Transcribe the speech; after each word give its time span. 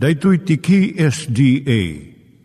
Daitui 0.00 0.38
tiki 0.48 0.96
SDA 0.96 1.80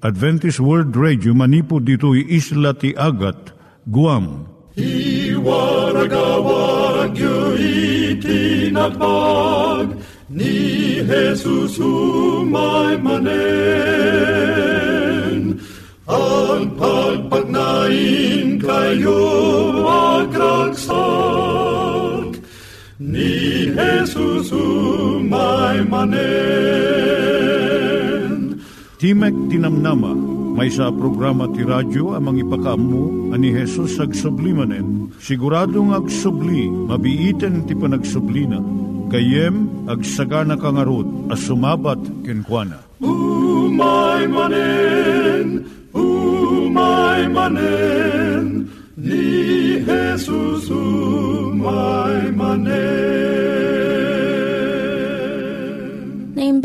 Adventist 0.04 0.59
World 0.59 0.92
Radio 1.00 1.32
manipud 1.32 1.88
ditui 1.88 2.28
isla 2.28 2.75
ti 2.75 2.92
Agat 3.00 3.55
Guam. 3.88 4.43
I 4.75 5.32
waragawag 5.40 7.16
itinatpag 8.20 9.96
ni 10.28 11.00
Jesus 11.07 11.80
umay 11.80 13.00
manen. 13.00 13.23
Ang 16.12 16.76
pagpagnain 16.76 18.60
kayo 18.60 19.24
agkansak 19.88 21.75
Jesus 23.76 24.55
umay 24.55 25.84
manen. 25.84 26.16
Timek 28.96 29.36
Tinamnama, 29.51 30.15
may 30.56 30.71
sa 30.71 30.88
programa 30.88 31.51
ti 31.51 31.68
radyo 31.68 32.15
amang 32.15 32.39
ipakaamu 32.39 33.35
ani 33.35 33.51
Hesus 33.51 33.99
ag 33.99 34.15
sublimanen. 34.15 35.11
Siguradong 35.20 35.91
ag 35.91 36.07
subli, 36.07 36.71
mabiiten 36.71 37.67
ti 37.67 37.75
panagsublina. 37.75 38.63
Kayem 39.11 39.67
ag 39.91 40.07
sagana 40.07 40.55
kangarot 40.55 41.05
as 41.27 41.43
sumabat 41.43 41.99
kenkwana. 42.23 42.79
Umay 43.03 44.23
manen, 44.31 45.67
umay 45.91 47.27
manen, 47.27 48.71
ni 48.95 49.84
Jesus 49.84 50.71
umay 50.71 51.95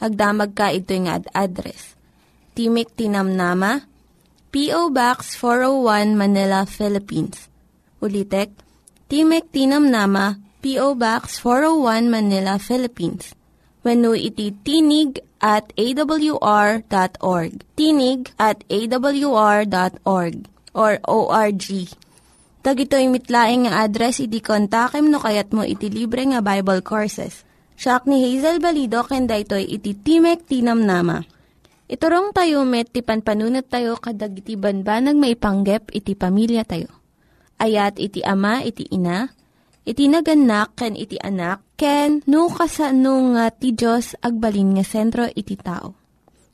hagdamag 0.00 0.56
ka 0.56 0.72
ito 0.72 0.96
nga 1.04 1.20
ad 1.20 1.28
address. 1.36 1.94
Timik 2.56 2.96
Tinamnama, 2.96 3.86
P.O. 4.50 4.90
Box 4.90 5.38
401 5.38 6.18
Manila, 6.18 6.66
Philippines. 6.66 7.46
Ulitek, 8.02 8.50
Timik 9.06 9.52
Tinamnama, 9.54 10.42
P.O. 10.58 10.98
Box 10.98 11.38
401 11.38 12.10
Manila, 12.10 12.58
Philippines. 12.58 13.36
When 13.80 14.04
iti 14.12 14.52
tinig 14.60 15.24
at 15.40 15.72
awr.org. 15.72 17.52
Tinig 17.78 18.20
at 18.36 18.60
awr.org 18.68 20.34
or 20.76 20.92
ORG. 21.08 21.66
Tag 22.60 22.76
ito'y 22.76 23.08
mitlaing 23.08 23.64
nga 23.64 23.88
address, 23.88 24.20
iti 24.20 24.44
kontakem 24.44 25.08
no 25.08 25.16
kayat 25.16 25.48
mo 25.56 25.64
iti 25.64 25.88
libre 25.88 26.28
nga 26.28 26.44
Bible 26.44 26.84
Courses. 26.84 27.48
Siya 27.80 27.96
ni 28.04 28.20
Hazel 28.20 28.60
Balido, 28.60 29.00
kenda 29.08 29.40
ito'y 29.40 29.64
iti 29.64 29.96
Timek 29.96 30.44
Tinam 30.44 30.84
Nama. 30.84 31.24
Iturong 31.88 32.36
tayo 32.36 32.68
met, 32.68 32.92
ti 32.92 33.00
panpanunat 33.00 33.72
tayo 33.72 33.96
kadag 33.96 34.36
iti 34.36 34.52
banbanag 34.52 35.16
maipanggep 35.16 35.88
iti 35.96 36.12
pamilya 36.12 36.68
tayo. 36.68 36.92
Ayat 37.56 37.96
iti 37.96 38.20
ama, 38.20 38.60
iti 38.60 38.84
ina, 38.92 39.32
iti 39.88 40.12
naganak, 40.12 40.76
ken 40.76 40.92
iti 40.92 41.16
anak, 41.24 41.64
ken 41.80 42.20
no 42.28 42.52
kasano 42.52 43.32
nga 43.32 43.48
ti 43.48 43.72
Diyos 43.72 44.12
agbalin 44.20 44.76
nga 44.76 44.84
sentro 44.84 45.24
iti 45.32 45.56
tao. 45.56 45.96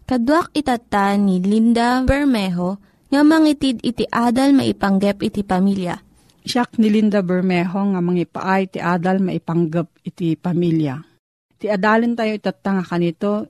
Kaduak 0.06 0.55
itata 0.55 1.19
ni 1.19 1.43
Linda 1.43 2.06
Bermejo, 2.06 2.78
nga 3.11 3.27
mangitid 3.27 3.83
iti 3.83 4.06
adal 4.06 4.55
maipanggep 4.55 5.27
iti 5.27 5.43
pamilya. 5.43 5.99
Siya 6.47 6.71
ni 6.78 6.87
Linda 6.87 7.19
Bermejo 7.19 7.83
nga 7.83 7.99
mangipaay 7.99 8.71
ti 8.71 8.78
adal 8.78 9.19
maipanggep 9.19 10.06
iti 10.06 10.39
pamilya. 10.39 11.16
Ti 11.56 11.72
adalin 11.72 12.12
tayo 12.12 12.37
itatanga 12.37 12.84
kanito, 12.84 13.49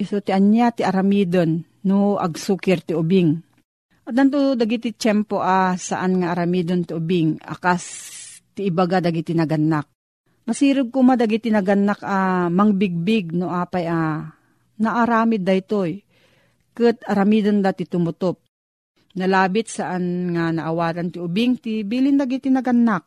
iso 0.00 0.20
ti 0.24 0.32
anya 0.32 0.72
ti 0.72 0.80
aramidon 0.80 1.60
no 1.84 2.16
agsukir 2.16 2.80
ti 2.80 2.96
ubing. 2.96 3.36
At 4.04 4.16
nanto 4.16 4.56
dagiti 4.56 4.92
tiyempo 4.92 5.40
a 5.40 5.76
saan 5.76 6.20
nga 6.20 6.32
aramidon 6.32 6.84
ti 6.84 6.92
ubing 6.92 7.40
akas 7.40 7.84
ti 8.56 8.68
ibaga 8.68 9.00
dagiti 9.00 9.32
naganak. 9.36 9.88
Masirog 10.44 10.92
kuma 10.92 11.16
dagiti 11.16 11.48
naganak 11.48 12.04
a 12.04 12.48
mangbigbig 12.52 13.32
no 13.32 13.48
apay 13.48 13.88
a 13.88 14.28
naaramid 14.80 15.44
daytoy. 15.44 16.04
Kat 16.74 17.00
aramidon 17.06 17.62
dati 17.62 17.86
tumutop 17.86 18.44
Nalabit 19.14 19.70
saan 19.70 20.34
nga 20.34 20.50
naawaran 20.50 21.14
ti 21.14 21.22
ubing 21.22 21.54
ti 21.62 21.86
bilin 21.86 22.18
dagiti 22.18 22.50
naganak. 22.50 23.06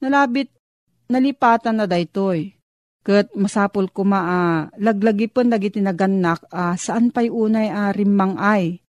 Nalabit 0.00 0.48
nalipatan 1.12 1.76
na 1.76 1.84
daytoy. 1.84 2.48
Kat 3.04 3.28
masapul 3.36 3.92
kuma 3.92 4.20
uh, 4.24 4.60
laglagipon 4.80 5.52
dagiti 5.52 5.84
naganak 5.84 6.40
uh, 6.48 6.72
saan 6.72 7.12
pa'y 7.12 7.28
unay 7.28 7.68
uh, 7.68 7.92
rimmang 7.92 8.40
ay. 8.40 8.80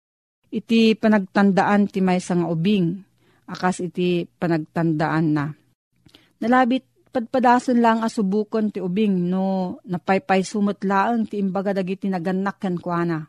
Iti 0.55 0.95
panagtandaan 0.95 1.91
ti 1.91 1.99
may 1.99 2.23
nga 2.23 2.47
ubing. 2.47 2.95
Akas 3.51 3.83
iti 3.83 4.23
panagtandaan 4.23 5.25
na. 5.35 5.51
Nalabit 6.39 7.11
padpadason 7.11 7.83
lang 7.83 8.07
asubukon 8.07 8.71
ti 8.71 8.79
ubing 8.79 9.27
no 9.27 9.79
napaypay 9.83 10.47
sumutlaang 10.47 11.27
ti 11.27 11.43
imbaga 11.43 11.75
dagiti 11.75 12.07
naganak 12.07 12.55
kan 12.63 12.79
kuana. 12.79 13.19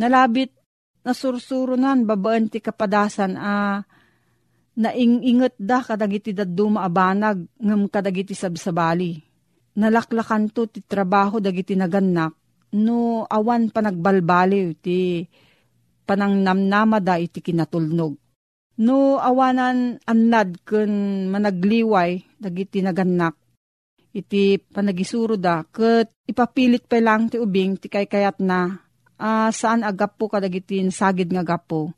Nalabit 0.00 0.56
nasursurunan 1.04 2.08
babaan 2.08 2.48
ti 2.48 2.64
kapadasan 2.64 3.36
a 3.36 3.84
naingingot 4.80 5.60
da 5.60 5.84
kadagiti 5.84 6.32
daduma 6.32 6.88
abanag 6.88 7.44
ngem 7.60 7.92
kadagiti 7.92 8.32
sabsabali. 8.32 9.25
Nalaklakan 9.76 10.48
to 10.48 10.64
ti 10.68 10.80
trabaho 10.80 11.36
dagiti 11.36 11.76
naganak 11.76 12.32
no 12.76 13.28
awan 13.28 13.68
panagbalbaliw 13.68 14.72
ti 14.80 15.24
panangnamnamada 16.08 17.20
iti 17.20 17.44
kinatulnog. 17.44 18.16
No 18.76 19.16
awanan 19.20 20.00
annad 20.04 20.60
kun 20.64 20.92
managliway 21.32 22.20
dagiti 22.36 22.84
naganak 22.84 23.36
iti 24.16 24.56
panagisuro 24.56 25.36
da 25.36 25.60
ket 25.68 26.08
ipapilit 26.24 26.88
pa 26.88 26.96
lang 27.04 27.28
ti 27.28 27.36
ubing 27.36 27.76
ti 27.76 27.92
kaykayat 27.92 28.40
na 28.40 28.80
uh, 29.20 29.52
saan 29.52 29.84
agapo 29.84 30.32
kadagiti 30.32 30.80
sagid 30.88 31.28
nga 31.28 31.44
gapo. 31.44 31.92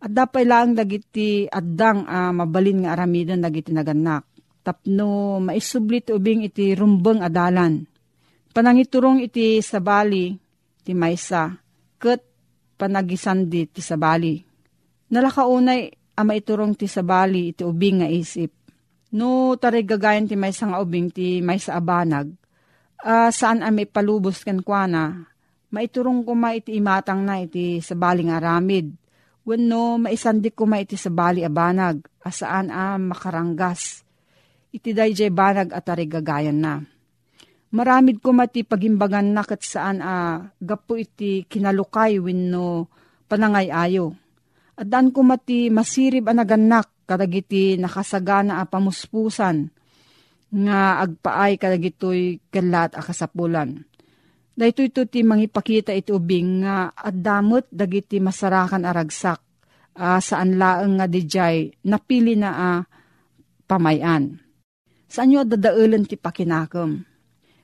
At 0.00 0.14
dapay 0.14 0.46
lang 0.48 0.78
dagiti 0.78 1.44
addang 1.50 2.06
uh, 2.06 2.32
mabalin 2.32 2.86
nga 2.86 2.96
aramidon 2.96 3.42
dagiti 3.42 3.74
naganak. 3.74 4.29
Tapno 4.60 5.40
maisublit 5.40 6.12
ubing 6.12 6.44
iti 6.44 6.76
rumbeng 6.76 7.24
adalan. 7.24 7.84
Panangiturong 8.50 9.24
iti 9.24 9.62
sabali 9.64 10.36
ti 10.84 10.92
maysa 10.92 11.54
ket 11.96 12.20
panagisandi 12.76 13.72
ti 13.72 13.80
sabali. 13.80 14.36
Nalakaunay 15.10 16.14
ama 16.20 16.32
iturong 16.36 16.76
ti 16.76 16.84
sabali 16.84 17.56
iti 17.56 17.62
ubing 17.64 18.04
nga 18.04 18.08
isip. 18.10 18.52
No 19.16 19.56
taray 19.56 19.82
gagayan 19.82 20.28
ti 20.28 20.36
maysa 20.36 20.68
nga 20.68 20.78
ubing 20.78 21.08
ti 21.08 21.40
maysa 21.40 21.74
abanag. 21.78 22.30
Uh, 23.00 23.32
saan 23.32 23.64
ame 23.64 23.88
palubos 23.88 24.44
kan 24.44 24.60
kuana 24.60 25.30
maiturong 25.70 26.26
ko 26.26 26.34
ma 26.34 26.52
iti 26.52 26.76
imatang 26.76 27.22
na 27.22 27.40
iti 27.40 27.78
sa 27.80 27.94
baling 27.94 28.30
aramid. 28.34 28.90
Wenno 29.46 29.96
maisandik 29.96 30.52
ko 30.52 30.68
ma 30.68 30.82
iti 30.82 31.00
sa 31.00 31.08
bali 31.08 31.40
abanag, 31.46 32.04
asaan 32.20 32.68
a 32.68 33.00
makaranggas. 33.00 34.04
Iti 34.70 34.94
dayjay 34.94 35.30
banag 35.34 35.74
at 35.74 35.86
arigagayan 35.90 36.58
na. 36.58 36.82
Maramid 37.70 38.18
ko 38.18 38.34
mati 38.34 38.66
pagimbagan 38.66 39.30
na 39.30 39.46
kat 39.46 39.62
saan 39.62 40.02
a 40.02 40.42
gapo 40.58 40.98
iti 40.98 41.46
kinalukay 41.46 42.18
wenno 42.18 42.90
panangay 43.30 43.70
ayo. 43.70 44.14
At 44.74 44.90
daan 44.90 45.14
ko 45.14 45.22
mati 45.22 45.70
masirib 45.70 46.26
anaganak 46.26 46.90
kadagiti 47.06 47.78
nakasagana 47.78 48.62
a 48.62 48.66
pamuspusan 48.66 49.70
nga 50.50 51.02
agpaay 51.02 51.58
kadagitoy 51.58 52.42
kalat 52.50 52.94
a 52.98 53.02
kasapulan 53.02 53.86
Dahito 54.60 54.84
ito 54.84 55.08
ti 55.08 55.24
mangipakita 55.24 55.94
iti 55.94 56.12
ubing 56.12 56.66
nga 56.66 56.92
at 56.92 57.16
damot 57.16 57.64
dagiti 57.72 58.20
masarakan 58.20 58.84
aragsak 58.84 59.40
uh, 59.96 60.20
saan 60.20 60.60
laeng 60.60 61.00
nga 61.00 61.08
dijay 61.08 61.72
napili 61.88 62.36
na 62.36 62.50
uh, 62.52 62.80
pamayan. 63.64 64.36
Saan 65.10 65.34
nyo 65.34 65.42
dadaulan 65.42 66.06
ti 66.06 66.14
pakinakam? 66.14 67.10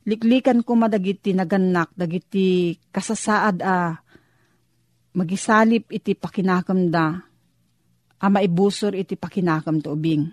liklikan 0.06 0.62
ko 0.62 0.78
madagiti 0.78 1.34
naganak, 1.34 1.90
dagiti 1.98 2.78
kasasaad 2.94 3.58
a 3.60 3.98
magisalip 5.18 5.90
iti 5.90 6.14
pakinakam 6.14 6.88
da, 6.88 7.18
a 8.22 8.26
maibusor 8.30 8.94
iti 8.94 9.18
pakinakam 9.18 9.82
to 9.82 9.92
ubing. 9.92 10.30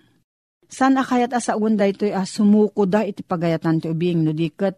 San 0.69 0.97
akayat 0.97 1.33
asa 1.33 1.57
unda 1.57 1.89
ito 1.89 2.05
a 2.05 2.23
sumuko 2.25 2.85
da 2.85 3.01
iti 3.01 3.25
pagayatan 3.25 3.81
ti 3.81 3.89
ubing, 3.89 4.21
no 4.21 4.31
diket 4.31 4.77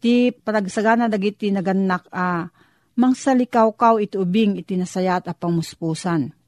ti 0.00 0.32
panagsagana 0.32 1.08
dagiti 1.08 1.52
naganak 1.52 2.08
a 2.12 2.48
mangsalikaw-kaw 2.96 4.00
iti 4.00 4.20
ubing 4.20 4.60
iti 4.60 4.76
nasayat 4.76 5.28
a 5.28 5.32
pamuspusan. 5.32 6.39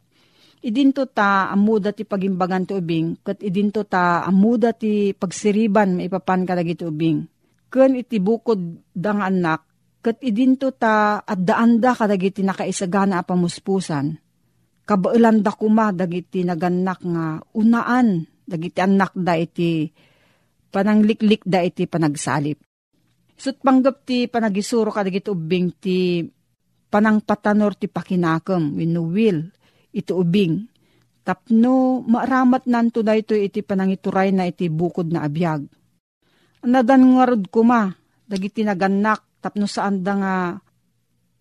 Idinto 0.62 1.11
ta 1.11 1.50
amuda 1.50 1.91
ti 1.91 2.06
pagimbagan 2.06 2.62
ti 2.62 2.79
ubing, 2.79 3.19
kat 3.26 3.43
idinto 3.43 3.82
ta 3.82 4.23
amuda 4.23 4.70
ti 4.70 5.11
pagsiriban 5.11 5.99
maipapan 5.99 6.47
ka 6.47 6.55
dagiti 6.55 6.87
ubing 6.87 7.32
ken 7.73 7.97
iti 7.97 8.20
bukod 8.20 8.61
dang 8.93 9.25
anak, 9.25 9.64
kat 10.05 10.20
idinto 10.20 10.76
ta 10.76 11.25
at 11.25 11.41
daanda 11.41 11.97
kadagiti 11.97 12.44
nakaisagana 12.44 13.25
a 13.25 13.25
pamuspusan. 13.25 14.20
Kabailan 14.85 15.41
da 15.41 15.56
kuma 15.56 15.88
dagiti 15.97 16.44
naganak 16.44 17.00
nga 17.00 17.41
unaan, 17.56 18.29
dagiti 18.44 18.79
anak 18.85 19.17
da 19.17 19.41
iti 19.41 19.88
panangliklik 20.69 21.49
da 21.49 21.64
iti 21.64 21.88
panagsalip. 21.88 22.61
Sut 23.32 23.64
panggap 23.64 24.05
ti 24.05 24.29
panagisuro 24.29 24.93
kadagiti 24.93 25.32
ubing 25.32 25.73
ti 25.81 26.20
panangpatanor 26.93 27.73
ti 27.81 27.88
pakinakam, 27.88 28.76
wino 28.76 29.09
will, 29.09 29.49
iti 29.93 30.12
ubing. 30.12 30.67
Tapno 31.23 32.03
maaramat 32.03 32.67
nanto 32.67 33.06
da 33.06 33.15
ito 33.15 33.39
iti 33.39 33.62
panangituray 33.62 34.35
na 34.35 34.50
iti 34.50 34.67
bukod 34.67 35.15
na 35.15 35.23
abiyag 35.23 35.62
Nadan 36.62 37.19
nga 37.19 37.27
rod 37.27 37.47
kuma, 37.50 37.91
dagiti 38.27 38.62
naganak, 38.62 39.23
tapno 39.43 39.67
saan 39.67 40.03
da 40.03 40.12
nga 40.15 40.35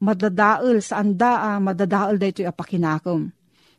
madadaal, 0.02 0.82
saan 0.82 1.14
da 1.14 1.54
ah, 1.54 1.60
madadaal 1.62 2.18
da 2.18 2.26
ito 2.26 2.42
apakinakom. 2.42 3.30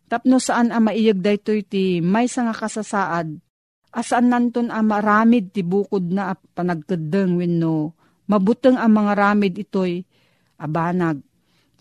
Tapno 0.07 0.39
saan 0.39 0.71
a 0.71 0.79
maiyag 0.79 1.19
da 1.19 1.35
ito 1.35 1.51
iti 1.51 1.99
may 1.99 2.31
nga 2.31 2.55
kasasaad, 2.55 3.35
asaan 3.91 4.27
nanton 4.31 4.71
a 4.71 4.79
maramid 4.87 5.51
ti 5.51 5.67
bukod 5.67 6.15
na 6.15 6.35
panagkadeng 6.35 7.43
wenno 7.43 7.99
mabuteng 8.31 8.79
ang 8.79 8.93
mga 8.93 9.13
ramid 9.19 9.55
ito'y 9.59 10.01
abanag. 10.63 11.19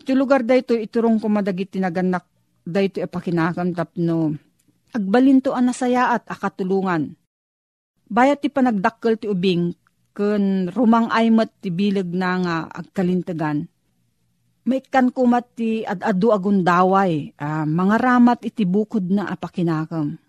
Iti 0.02 0.18
lugar 0.18 0.42
da 0.42 0.58
ito 0.58 0.74
iturong 0.74 1.22
kumadagiti 1.22 1.78
naganak 1.78 2.26
da 2.64 2.80
ito 2.82 3.02
apakinakam 3.02 3.74
tapno 3.74 4.38
agbalinto 4.92 5.56
ang 5.56 5.72
nasaya 5.72 6.14
at 6.16 6.28
akatulungan 6.30 7.16
Bayat 8.12 8.44
ti 8.44 8.52
panagdakkel 8.52 9.16
ti 9.16 9.32
ubing, 9.32 9.72
kun 10.12 10.68
rumang 10.68 11.08
aymat 11.16 11.48
ti 11.64 11.72
bilag 11.72 12.12
na 12.12 12.32
nga 12.44 12.56
agkalintagan. 12.68 13.72
May 14.68 14.84
kan 14.84 15.16
kumat 15.16 15.56
ti 15.56 15.88
adado 15.88 16.36
agundaway, 16.36 17.32
uh, 17.40 17.64
mga 17.64 17.96
ramat 18.04 18.44
iti 18.44 18.68
bukod 18.68 19.08
na 19.08 19.32
apakinakam. 19.32 20.20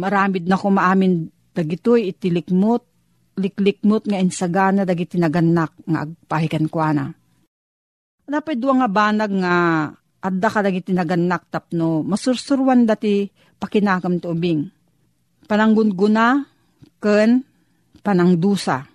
Maramid 0.00 0.48
na 0.48 0.56
kumaamin 0.56 1.28
dagitoy 1.52 2.08
iti 2.08 2.32
likmot, 2.32 2.88
liklikmot 3.36 4.08
nga 4.08 4.16
insagana 4.16 4.88
dagiti 4.88 5.20
naganak 5.20 5.76
nga 5.84 6.08
agpahikan 6.08 6.72
kwa 6.72 6.88
na. 6.96 7.04
Duwa 8.56 8.80
nga 8.80 8.88
banag 8.88 9.32
nga 9.44 9.56
adda 10.20 10.48
ka 10.52 10.60
dagiti 10.60 10.92
naganak 10.92 11.48
tapno 11.48 12.04
masursurwan 12.04 12.84
dati 12.84 13.28
pakinakam 13.56 14.20
ti 14.20 14.26
ubing. 14.28 14.60
Pananggunguna 15.48 16.44
ken 17.00 17.44
panangdusa. 18.04 18.86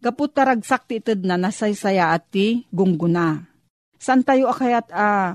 Gaput 0.00 0.32
taragsak 0.32 0.88
ti 0.88 1.00
ited 1.00 1.28
na 1.28 1.36
nasaysaya 1.36 2.16
at 2.16 2.32
ti 2.32 2.64
gungguna. 2.72 3.44
San 4.00 4.24
tayo 4.24 4.48
akayat 4.48 4.88
a 4.88 4.96
ah, 4.96 5.28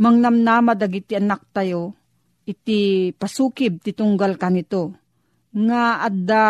mangnamnama 0.00 0.72
dagiti 0.72 1.12
anak 1.12 1.44
tayo 1.52 1.92
iti 2.48 3.12
pasukib 3.12 3.84
ti 3.84 3.92
tunggal 3.92 4.40
kanito. 4.40 4.96
Nga 5.52 5.82
adda 6.08 6.44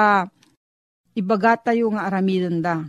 ibaga 1.19 1.59
tayo 1.59 1.91
nga 1.93 2.07
aramidon 2.07 2.63
da. 2.63 2.87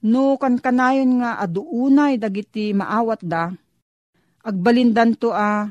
No 0.00 0.36
kan 0.40 0.56
kanayon 0.60 1.20
nga 1.20 1.40
aduunay 1.40 2.16
dagiti 2.16 2.72
maawat 2.72 3.20
da, 3.20 3.52
agbalindan 4.44 5.16
to 5.16 5.32
a 5.32 5.68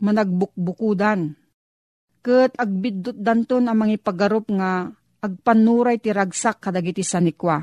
managbukbukudan. 0.00 1.36
Kat 2.20 2.52
agbiddot 2.58 3.14
danton 3.14 3.70
ang 3.70 3.78
mga 3.78 4.02
pagarup 4.02 4.50
nga 4.50 4.90
agpanuray 5.22 6.02
ti 6.02 6.10
ragsak 6.10 6.58
kadagiti 6.58 7.06
sanikwa. 7.06 7.62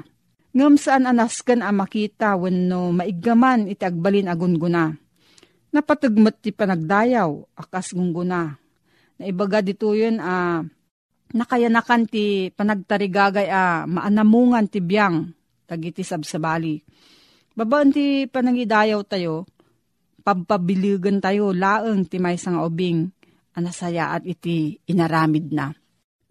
Ngam 0.53 0.77
saan 0.77 1.09
anaskan 1.09 1.65
a 1.65 1.73
makita 1.73 2.37
wenno 2.37 2.93
maigaman 2.93 3.67
iti 3.67 3.83
agbalin 3.83 4.29
agunguna. 4.29 4.93
Napatagmat 5.73 6.45
ti 6.45 6.53
panagdayaw 6.53 7.57
akas 7.57 7.97
gungguna. 7.97 8.53
Naibaga 9.17 9.65
dito 9.65 9.97
yun 9.97 10.21
a 10.21 10.61
uh, 10.61 10.65
nakayanakan 11.33 12.05
ti 12.05 12.53
panagtarigagay 12.53 13.49
a 13.49 13.89
maanamungan 13.89 14.69
ti 14.69 14.79
biyang 14.79 15.33
tagiti 15.65 16.05
sabsabali. 16.05 16.85
Babaan 17.57 17.93
ti 17.93 18.25
panangidayaw 18.29 19.01
tayo, 19.05 19.45
pabpabiligan 20.23 21.19
tayo 21.19 21.51
laeng 21.51 22.07
ti 22.07 22.17
may 22.17 22.39
nga 22.39 22.63
ubing 22.63 23.11
anasaya 23.53 24.17
at 24.17 24.23
iti 24.25 24.79
inaramid 24.89 25.51
na. 25.53 25.69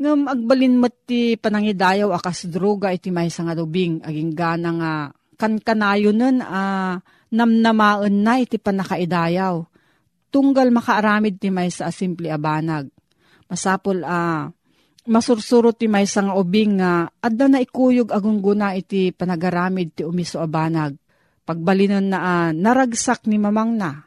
Ngam 0.03 0.27
agbalin 0.27 0.83
mat 0.83 1.07
ti 1.07 1.39
panangidayaw 1.39 2.11
akas 2.11 2.51
droga 2.51 2.91
iti 2.91 3.15
may 3.15 3.31
nga 3.31 3.55
dubing 3.55 4.03
aging 4.03 4.35
gana 4.35 4.71
nga 4.75 4.93
kankanayo 5.39 6.11
nun 6.11 6.43
a 6.43 6.99
namnamaen 7.31 8.17
na 8.25 8.43
iti 8.43 8.59
panakaidayaw. 8.59 9.63
Tunggal 10.33 10.73
makaaramid 10.73 11.39
ti 11.39 11.53
may 11.53 11.69
sa 11.69 11.93
simple 11.93 12.33
abanag. 12.33 12.89
Masapol 13.47 14.01
a 14.03 14.49
masursuro 15.07 15.77
ti 15.77 15.91
may 15.91 16.09
nga 16.09 16.35
ubing 16.35 16.81
nga 16.81 17.11
adda 17.21 17.47
na 17.53 17.59
ikuyog 17.61 18.11
agungguna 18.11 18.73
iti 18.75 19.13
panagaramid 19.13 19.93
ti 19.95 20.03
umiso 20.03 20.41
abanag. 20.41 20.97
Pagbalinon 21.43 22.07
na 22.07 22.19
a 22.23 22.35
naragsak 22.55 23.27
ni 23.27 23.37
mamang 23.39 23.75
na. 23.75 24.07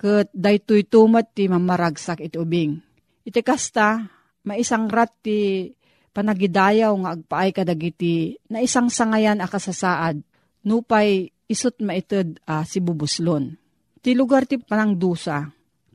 Kat 0.00 0.32
daytoy 0.32 0.88
tumat 0.88 1.36
ti 1.36 1.44
mamaragsak 1.44 2.24
iti 2.24 2.40
ubing. 2.40 2.80
Iti 3.20 3.40
kasta, 3.44 4.00
maisang 4.48 4.88
rat 4.88 5.12
ti 5.20 5.68
panagidayaw 6.10 6.92
nga 7.04 7.10
agpaay 7.14 7.50
kadagiti 7.52 8.34
na 8.48 8.64
isang 8.64 8.88
sangayan 8.88 9.44
akasasaad 9.44 10.24
nupay 10.64 11.30
isot 11.50 11.76
maited 11.84 12.40
uh, 12.46 12.64
si 12.64 12.80
bubuslon. 12.80 13.58
Ti 14.00 14.16
lugar 14.16 14.48
ti 14.48 14.56
panangdusa. 14.56 15.50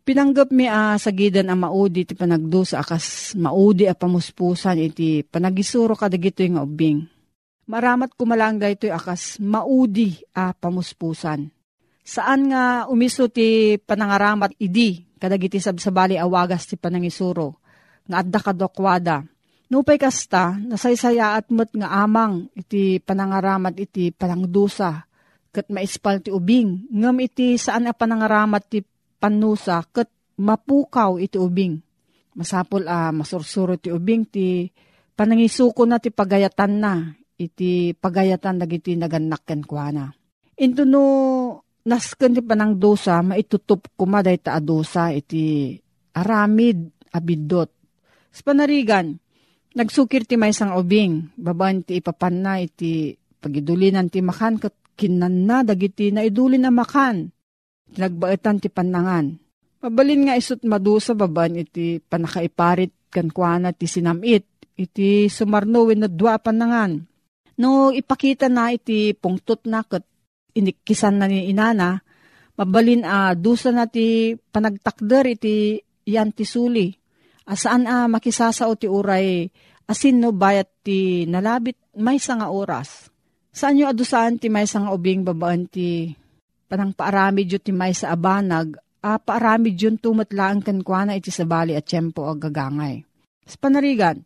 Pinanggap 0.06 0.54
mi 0.54 0.70
uh, 0.70 1.01
sagidan 1.01 1.50
a 1.50 1.58
maudi 1.58 2.06
ti 2.06 2.13
panagdusa 2.13 2.77
akas 2.77 3.34
maudi 3.34 3.89
a 3.89 3.98
pamuspusan 3.98 4.77
iti 4.77 5.25
panagisuro 5.25 5.98
kadagito 5.98 6.46
nga 6.46 6.62
ubing. 6.62 7.14
Maramat 7.65 8.13
kumalang 8.13 8.62
daytoy 8.62 8.93
akas 8.93 9.41
maudi 9.41 10.22
a 10.38 10.53
pamuspusan. 10.53 11.50
Saan 12.05 12.53
nga 12.53 12.86
umiso 12.86 13.25
ti 13.25 13.81
panangaramat 13.81 14.53
idi 14.62 15.01
kadagiti 15.17 15.57
sabsabali 15.57 16.13
awagas 16.22 16.69
ti 16.69 16.77
panangisuro 16.77 17.57
nga 18.05 18.22
adda 18.22 18.38
kadokwada. 18.38 19.25
Nupay 19.65 19.98
kasta, 19.98 20.53
nasaysaya 20.62 21.41
at 21.41 21.50
met 21.50 21.74
nga 21.74 22.05
amang 22.05 22.53
iti 22.53 23.01
panangaramat 23.01 23.74
iti 23.81 24.13
panangdusa, 24.13 25.01
kat 25.50 25.65
maispal 25.74 26.22
ti 26.22 26.29
ubing, 26.29 26.86
ngam 26.93 27.17
iti 27.17 27.57
saan 27.57 27.89
a 27.89 27.98
panangaramat 27.98 28.62
ti 28.69 28.86
panusa, 29.17 29.81
kat 29.89 30.05
mapukaw 30.38 31.17
iti 31.17 31.41
ubing. 31.41 31.81
Masapol 32.38 32.86
a 32.86 33.10
masursuro 33.10 33.74
ti 33.81 33.89
ubing 33.89 34.29
ti 34.29 34.69
panangisuko 35.17 35.81
na 35.89 35.98
ti 35.98 36.13
pagayatan 36.13 36.74
na, 36.77 36.93
iti 37.36 37.92
pagayatan 37.96 38.62
dagiti 38.62 38.96
naganakken 38.96 39.62
kwa 39.68 39.88
na. 39.92 40.06
Ito 40.56 40.84
no, 40.88 41.04
nasken 41.84 42.36
ti 42.36 42.42
panangdusa, 42.42 43.20
maitutup 43.22 43.92
kumaday 44.00 44.39
ta 44.39 44.58
adusa 44.60 45.12
iti 45.12 45.75
aramid 46.15 47.10
abidot 47.12 47.75
sa 48.36 48.51
panarigan, 48.51 49.15
nagsukir 49.80 50.27
ti 50.27 50.36
may 50.36 50.51
sang 50.51 50.75
ubing, 50.75 51.32
baban 51.39 51.88
ti 51.88 52.04
ipapan 52.04 52.36
na 52.44 52.60
iti 52.60 53.15
pagidulinan 53.15 54.12
ti 54.12 54.20
makan 54.20 54.60
kat 54.60 54.75
kinan 55.00 55.48
na 55.48 55.63
dagiti 55.63 56.12
na 56.12 56.20
idulin 56.20 56.68
na 56.68 56.72
makan. 56.75 57.32
Tinagbaetan 57.96 58.60
ti 58.60 58.68
panangan. 58.68 59.39
Mabalin 59.80 60.27
nga 60.27 60.36
isut 60.36 60.68
madusa 60.68 61.15
baban 61.15 61.56
iti 61.56 62.04
panakaiparit 62.04 63.08
kan 63.08 63.32
kuana 63.32 63.72
ti 63.72 63.88
sinamit, 63.88 64.44
iti 64.75 65.32
sumarno 65.32 65.88
na 65.96 66.12
dua 66.12 66.36
panangan. 66.36 67.00
No 67.62 67.92
ipakita 67.92 68.52
na 68.52 68.76
iti 68.76 69.16
pungtot 69.16 69.64
na 69.68 69.84
kat 69.88 70.04
inikisan 70.56 71.20
na 71.20 71.28
ni 71.28 71.52
inana, 71.52 72.00
mabalin 72.60 73.04
a 73.04 73.32
uh, 73.32 73.34
dusa 73.36 73.72
na 73.72 73.88
ti 73.88 74.36
panagtakder 74.36 75.36
iti 75.36 75.80
yan 76.08 76.32
ti 76.32 76.44
suli 76.48 76.92
Asaan 77.46 77.86
a 77.86 78.06
ah, 78.06 78.08
makisasao 78.10 78.74
ti 78.74 78.90
uray 78.90 79.46
asin 79.86 80.18
no 80.18 80.34
bayat 80.34 80.66
ti 80.82 81.30
nalabit 81.30 81.78
may 82.02 82.18
nga 82.18 82.50
oras. 82.50 83.14
Saan 83.54 83.78
nyo 83.78 83.86
adusaan 83.86 84.42
ti 84.42 84.50
may 84.50 84.66
nga 84.66 84.90
ubing 84.90 85.22
babaan 85.22 85.70
ti 85.70 86.10
panang 86.66 86.98
paarami 86.98 87.46
ti 87.46 87.70
may 87.70 87.94
sa 87.94 88.18
abanag, 88.18 88.82
a 89.06 89.22
paarami 89.22 89.78
yun 89.78 90.02
tumatlaan 90.02 90.66
kan 90.66 90.82
iti 91.14 91.30
sabali 91.30 91.78
at 91.78 91.86
tiyempo 91.86 92.26
ag 92.26 92.50
gagangay. 92.50 93.06
Sa 93.46 93.62
panarigan, 93.62 94.26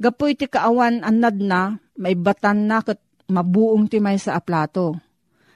gapo 0.00 0.30
iti 0.30 0.50
kaawan 0.50 1.02
anad 1.02 1.38
na, 1.38 1.78
maibatan 1.98 2.66
na 2.66 2.82
kat 2.82 2.98
mabuong 3.30 3.88
ti 3.88 4.02
may 4.02 4.18
sa 4.20 4.36
aplato. 4.36 4.98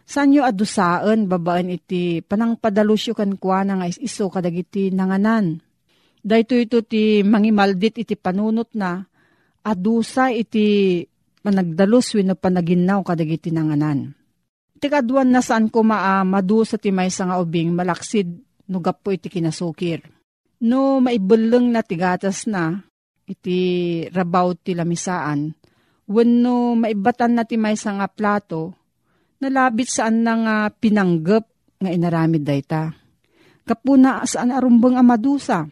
Saan 0.08 0.32
nyo 0.32 0.48
adusaan 0.48 1.28
babaan 1.28 1.68
iti 1.68 2.24
panang 2.24 2.56
padalusyo 2.56 3.12
kan 3.12 3.36
kwa 3.36 3.60
na 3.60 3.76
nga 3.76 3.86
iso 3.92 4.32
kadagiti 4.32 4.88
nanganan. 4.88 5.60
Dahito 6.24 6.56
ito 6.56 6.80
ti 6.80 7.20
mangimaldit 7.20 8.00
iti 8.00 8.16
panunot 8.16 8.72
na, 8.72 9.04
adusa 9.60 10.32
iti 10.32 11.04
managdalus 11.44 12.16
wino 12.16 12.34
panaginaw 12.34 13.04
kadagiti 13.04 13.52
nanganan. 13.52 14.16
Tikaduan 14.78 15.28
na 15.28 15.44
saan 15.44 15.68
ko 15.68 15.84
maa 15.84 16.24
madu 16.24 16.64
sa 16.64 16.80
timay 16.80 17.10
sa 17.12 17.28
nga 17.28 17.36
ubing 17.42 17.74
malaksid 17.74 18.32
no 18.70 18.78
gapo 18.80 19.12
iti 19.12 19.28
kinasukir. 19.28 20.06
No 20.64 21.04
maibuleng 21.04 21.68
na 21.68 21.84
tigatas 21.84 22.48
na 22.48 22.87
iti 23.28 23.58
rabaw 24.08 24.56
ti 24.56 24.72
lamisaan. 24.72 25.52
Wenno 26.08 26.72
maibatan 26.80 27.36
na 27.36 27.44
timay 27.44 27.76
sa 27.76 27.92
nga 28.00 28.08
plato, 28.08 28.72
nalabit 29.44 29.92
saan 29.92 30.24
na 30.24 30.34
nga 30.40 30.56
pinanggap 30.72 31.44
nga 31.78 31.90
inaramid 31.92 32.42
dayta. 32.42 32.96
Kapuna 33.68 34.24
saan 34.24 34.56
arumbang 34.56 34.96
amadusa. 34.96 35.68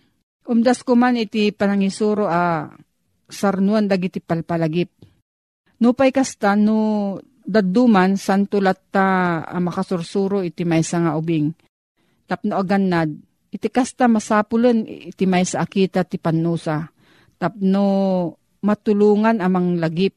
Umdas 0.47 0.85
ko 0.85 0.95
man 0.95 1.17
iti 1.17 1.51
panangisuro 1.51 2.29
a 2.29 2.71
sarnuan 3.27 3.89
dagiti 3.91 4.23
palpalagip 4.23 4.93
Nupay 5.77 6.09
kasta 6.09 6.57
no 6.57 7.21
daduman 7.45 8.17
santulat 8.17 8.81
ta 8.89 9.41
uh, 9.45 9.61
makasursuro 9.61 10.41
iti 10.41 10.65
maysa 10.65 11.05
nga 11.05 11.13
ubing. 11.21 11.53
Tapno 12.27 12.57
agannad, 12.57 13.13
iti 13.53 13.69
kasta 13.69 14.09
masapulen 14.09 14.83
iti 14.89 15.29
maysa 15.29 15.61
akita 15.61 16.03
ti 16.09 16.17
pannusa. 16.17 16.89
Tapno 17.37 17.89
matulungan 18.65 19.41
amang 19.45 19.77
lagip. 19.77 20.17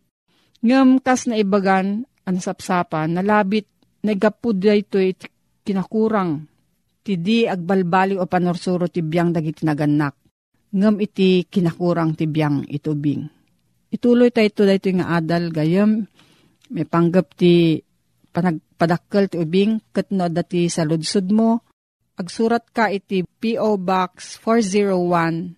Ngam 0.64 1.00
kas 1.04 1.28
na 1.28 1.40
ibagan 1.40 2.04
ang 2.28 2.38
sapsapan, 2.40 3.16
nalabit 3.16 3.68
nagapud 4.04 4.60
iti 4.60 5.16
kinakurang. 5.64 6.48
Ti 7.00 7.16
di 7.16 7.48
agbalbali 7.48 8.20
o 8.20 8.28
panorsuro 8.28 8.92
ti 8.92 9.00
biyang 9.04 9.32
dagiti 9.32 9.64
naganak. 9.64 10.16
Ngam 10.76 11.00
iti 11.00 11.48
kinakurang 11.48 12.16
ti 12.16 12.28
biyang 12.28 12.68
itubing 12.68 13.40
ituloy 13.90 14.30
tayo 14.30 14.48
ito 14.50 14.64
dahito 14.66 14.90
nga 14.94 15.18
adal 15.18 15.50
gayam 15.50 16.06
may 16.70 16.86
panggap 16.86 17.34
ti 17.34 17.82
panagpadakkel 18.30 19.26
ti 19.34 19.38
ubing 19.42 19.82
katno 19.90 20.30
dati 20.30 20.70
sa 20.70 20.86
ludsud 20.86 21.34
mo 21.34 21.66
agsurat 22.14 22.62
ka 22.70 22.94
iti 22.94 23.26
P.O. 23.26 23.82
Box 23.82 24.38
401 24.46 25.58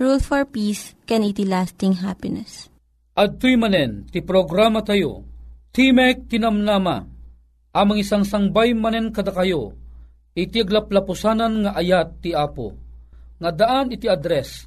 Rule 0.00 0.16
for 0.16 0.48
Peace, 0.48 0.96
can 1.04 1.20
iti 1.20 1.44
lasting 1.44 2.00
happiness. 2.00 2.72
At 3.12 3.36
tuy 3.36 3.60
manen, 3.60 4.08
ti 4.08 4.24
programa 4.24 4.80
tayo, 4.80 5.28
Timek 5.76 6.24
Tinamnama, 6.24 7.04
amang 7.76 8.00
isang 8.00 8.24
sangbay 8.24 8.72
manen 8.72 9.12
kada 9.12 9.28
kayo, 9.28 9.76
iti 10.32 10.64
aglaplapusanan 10.64 11.68
nga 11.68 11.76
ayat 11.76 12.16
ti 12.24 12.32
Apo, 12.32 12.72
nga 13.36 13.52
daan 13.52 13.92
iti 13.92 14.08
address, 14.08 14.64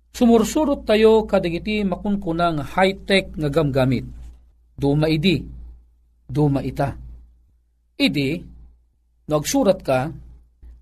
Sumursurot 0.09 0.89
tayo 0.89 1.23
kadigiti 1.29 1.85
makunkunang 1.85 2.65
high-tech 2.65 3.37
nga 3.37 3.49
gamgamit. 3.49 4.09
Duma 4.73 5.05
idi, 5.05 5.43
duma 6.25 6.65
ita. 6.65 6.95
Idi, 7.99 8.39
nagsurat 9.27 9.79
ka, 9.83 10.09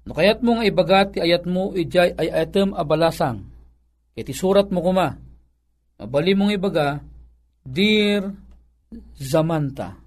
no 0.08 0.12
kayat 0.16 0.40
mo 0.46 0.58
nga 0.58 0.66
ibagat 0.70 1.08
ti 1.14 1.20
ayat 1.20 1.44
mo 1.50 1.74
ijay 1.76 2.14
ay 2.16 2.30
atem 2.32 2.72
abalasang. 2.72 3.44
Iti 4.18 4.32
surat 4.32 4.72
mo 4.72 4.80
kuma, 4.82 5.14
mabali 5.98 6.34
mong 6.38 6.54
ibaga, 6.54 7.02
Dear 7.68 8.32
Zamanta, 9.20 9.98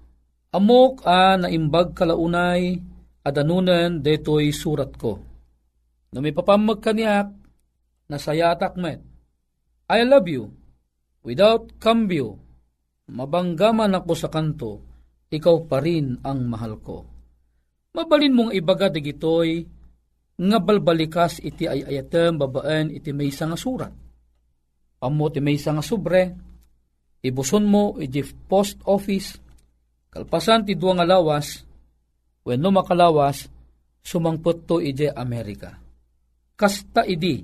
amok 0.49 1.05
a 1.05 1.37
naimbag 1.37 1.93
kalaunay 1.93 2.81
adanunan 3.21 4.01
detoy 4.01 4.49
surat 4.49 4.97
ko. 4.97 5.21
No 6.11 6.19
may 6.19 6.33
papamag 6.33 6.81
kaniyak, 6.81 7.29
nasayatak 8.09 8.75
met, 8.81 8.99
I 9.91 10.01
love 10.07 10.27
you. 10.27 10.49
Without 11.21 11.77
cambio, 11.77 12.39
mabanggaman 13.13 13.93
ako 13.93 14.13
sa 14.17 14.33
kanto, 14.33 14.71
ikaw 15.29 15.69
pa 15.69 15.77
rin 15.77 16.17
ang 16.25 16.49
mahal 16.49 16.81
ko. 16.81 17.05
Mabalin 17.93 18.33
mong 18.33 18.51
ibaga 18.57 18.89
digitoy, 18.89 19.61
nga 20.41 20.57
balbalikas 20.57 21.37
iti 21.45 21.69
ay 21.69 21.85
ayatem 21.85 22.41
babaan 22.41 22.89
iti 22.89 23.13
may 23.13 23.29
nga 23.29 23.53
surat. 23.53 23.93
Amo 25.01 25.33
ti 25.33 25.41
may 25.41 25.57
nga 25.57 25.81
sobre, 25.81 26.29
ibuson 27.25 27.65
mo 27.65 27.97
iti 27.97 28.21
post 28.45 28.85
office, 28.85 29.41
kalpasan 30.13 30.61
ti 30.61 30.77
duwa 30.77 31.01
nga 31.01 31.09
lawas, 31.17 31.65
wenno 32.45 32.69
makalawas, 32.69 33.49
sumangpot 34.05 34.69
to 34.69 34.77
iti 34.77 35.09
Amerika. 35.09 35.73
Kasta 36.53 37.01
idi, 37.01 37.41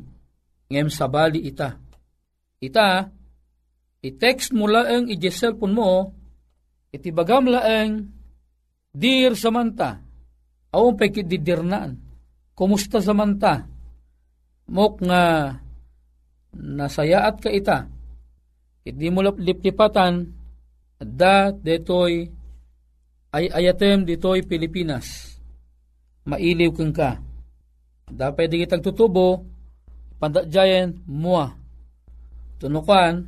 ngem 0.69 0.89
sabali 0.93 1.49
ita. 1.49 1.73
Ita, 2.61 3.09
i-text 4.05 4.53
mo 4.53 4.69
laeng 4.69 5.09
iti 5.09 5.29
cellphone 5.33 5.73
mo, 5.73 5.89
iti 6.93 7.09
bagam 7.09 7.49
laeng, 7.49 8.17
Dear 8.97 9.37
Samantha, 9.37 9.97
awang 10.73 10.97
pekit 10.97 11.29
didirnaan, 11.29 11.97
kumusta 12.57 12.97
Samantha? 12.97 13.61
Mok 14.73 14.93
nga 15.05 15.53
nasayaat 16.55 17.41
ka 17.41 17.49
ita, 17.51 17.89
iti 18.87 19.07
mo 19.11 19.23
liplipatan, 19.23 20.31
da 20.97 21.51
detoy 21.51 22.25
ay 23.35 23.45
ayatem 23.51 24.07
ditoy 24.07 24.41
Pilipinas. 24.47 25.37
Mailiw 26.27 26.73
kang 26.73 26.91
ka. 26.91 27.21
Da 28.07 28.31
pwede 28.31 28.59
kitang 28.59 28.83
tutubo, 28.83 29.43
pandadjayan 30.17 30.95
mua. 31.05 31.53
Tunukan, 32.57 33.23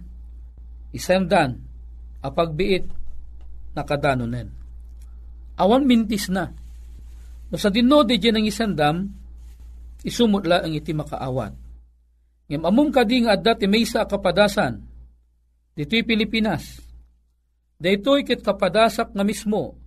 isendan, 0.95 1.61
apagbiit, 2.23 2.87
nakadanonen 3.75 4.59
awan 5.59 5.83
mintis 5.83 6.31
na. 6.31 6.47
No 7.51 7.55
sa 7.59 7.67
dinno 7.67 8.07
di 8.07 8.15
dyan 8.15 8.39
ang 8.39 8.47
isandam, 8.47 8.95
isumutla 10.07 10.63
ang 10.63 10.71
iti 10.71 10.95
makaawat. 10.95 11.68
Ngam 12.49 12.65
amom 12.65 12.89
kadi 12.89 13.23
nga 13.23 13.37
adda 13.37 13.53
ti 13.53 13.69
maysa 13.69 14.09
kapadasan, 14.09 14.81
dito'y 15.77 16.01
Pilipinas. 16.01 16.81
Dito'y 17.77 18.25
kit 18.25 18.41
kapadasak 18.41 19.13
nga 19.13 19.23
mismo, 19.23 19.77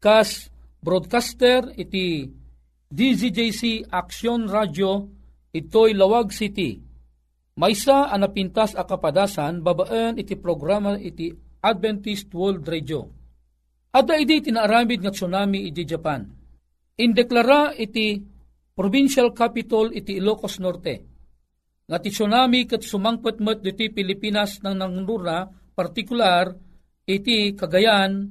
kas 0.00 0.48
broadcaster 0.80 1.70
iti 1.76 2.26
DZJC 2.88 3.92
Action 3.92 4.48
Radio, 4.48 5.06
ito'y 5.52 5.92
Lawag 5.92 6.32
City. 6.32 6.80
Maysa 7.60 8.08
anapintas 8.08 8.72
a 8.72 8.88
kapadasan, 8.88 9.60
babaan 9.60 10.16
iti 10.16 10.34
programa 10.40 10.96
iti 10.96 11.28
Adventist 11.60 12.32
World 12.32 12.64
Radio 12.66 13.22
Ada 13.92 14.16
iti 14.16 14.48
tinaaramid 14.48 15.04
nga 15.04 15.12
tsunami 15.12 15.68
iti 15.68 15.84
Japan. 15.84 16.24
Indeklara 16.96 17.76
iti 17.76 18.16
provincial 18.72 19.36
capital 19.36 19.92
iti 19.92 20.16
Ilocos 20.16 20.56
Norte. 20.64 21.11
Nga 21.88 21.98
ti 21.98 22.10
tsunami 22.14 22.66
kat 22.66 22.82
sumangpatmat 22.86 23.62
iti 23.66 23.90
Pilipinas 23.90 24.62
ng 24.62 24.74
nangnura, 24.74 25.46
partikular 25.74 26.52
iti 27.06 27.52
Cagayan, 27.58 28.28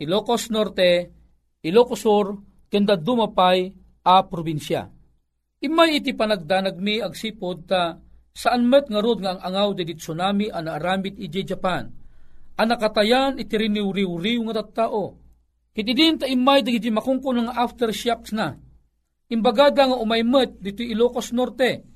Ilocos 0.00 0.48
Norte, 0.50 1.12
Ilocos 1.62 2.00
Sur, 2.02 2.26
kenda 2.70 2.96
dumapay 2.96 3.70
a 4.06 4.24
probinsya. 4.24 4.88
Imay 5.60 6.00
iti 6.00 6.16
panagdanag 6.16 6.80
mi 6.80 7.04
agsipod 7.04 7.68
ta 7.68 8.00
saan 8.32 8.64
met 8.64 8.88
nga 8.88 9.00
rod 9.04 9.20
nga 9.20 9.36
ang 9.36 9.42
angaw 9.44 9.76
di 9.76 9.92
tsunami 9.92 10.48
ana 10.48 10.80
aramid 10.80 11.20
iti 11.20 11.44
Japan 11.44 12.00
anakatayan 12.60 13.40
iti 13.40 13.56
riniw-riw 13.56 14.40
nga 14.50 14.60
tattao. 14.60 15.16
Kiti 15.72 15.92
din 15.96 16.20
ta 16.20 16.28
imay 16.28 16.60
dagiti 16.60 16.92
makungkon 16.92 17.48
nga 17.48 17.64
aftershocks 17.64 18.36
na. 18.36 18.52
Imbagada 19.32 19.88
nga 19.88 19.96
umaymet 19.96 20.60
dito 20.60 20.84
Ilocos 20.84 21.32
Norte. 21.32 21.89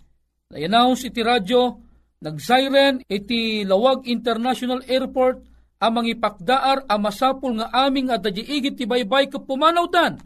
Na-announce 0.52 1.08
iti 1.08 1.24
radyo, 1.24 1.80
nag-siren 2.20 3.00
iti 3.08 3.64
Lawag 3.64 4.04
International 4.04 4.84
Airport 4.84 5.40
amang 5.80 6.08
ipakdaar 6.08 6.88
a 6.88 6.96
masapul 6.96 7.56
nga 7.60 7.72
aming 7.88 8.12
at 8.12 8.24
igit 8.28 8.80
ti 8.80 8.84
baybay 8.84 9.28
kapumanaw 9.28 9.88
dan. 9.88 10.20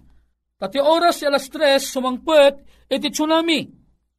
Tati 0.59 0.79
oras 0.83 1.23
si 1.23 1.25
alas 1.27 1.47
tres 1.47 1.87
sumangpet 1.90 2.62
iti 2.90 3.11
tsunami. 3.14 3.66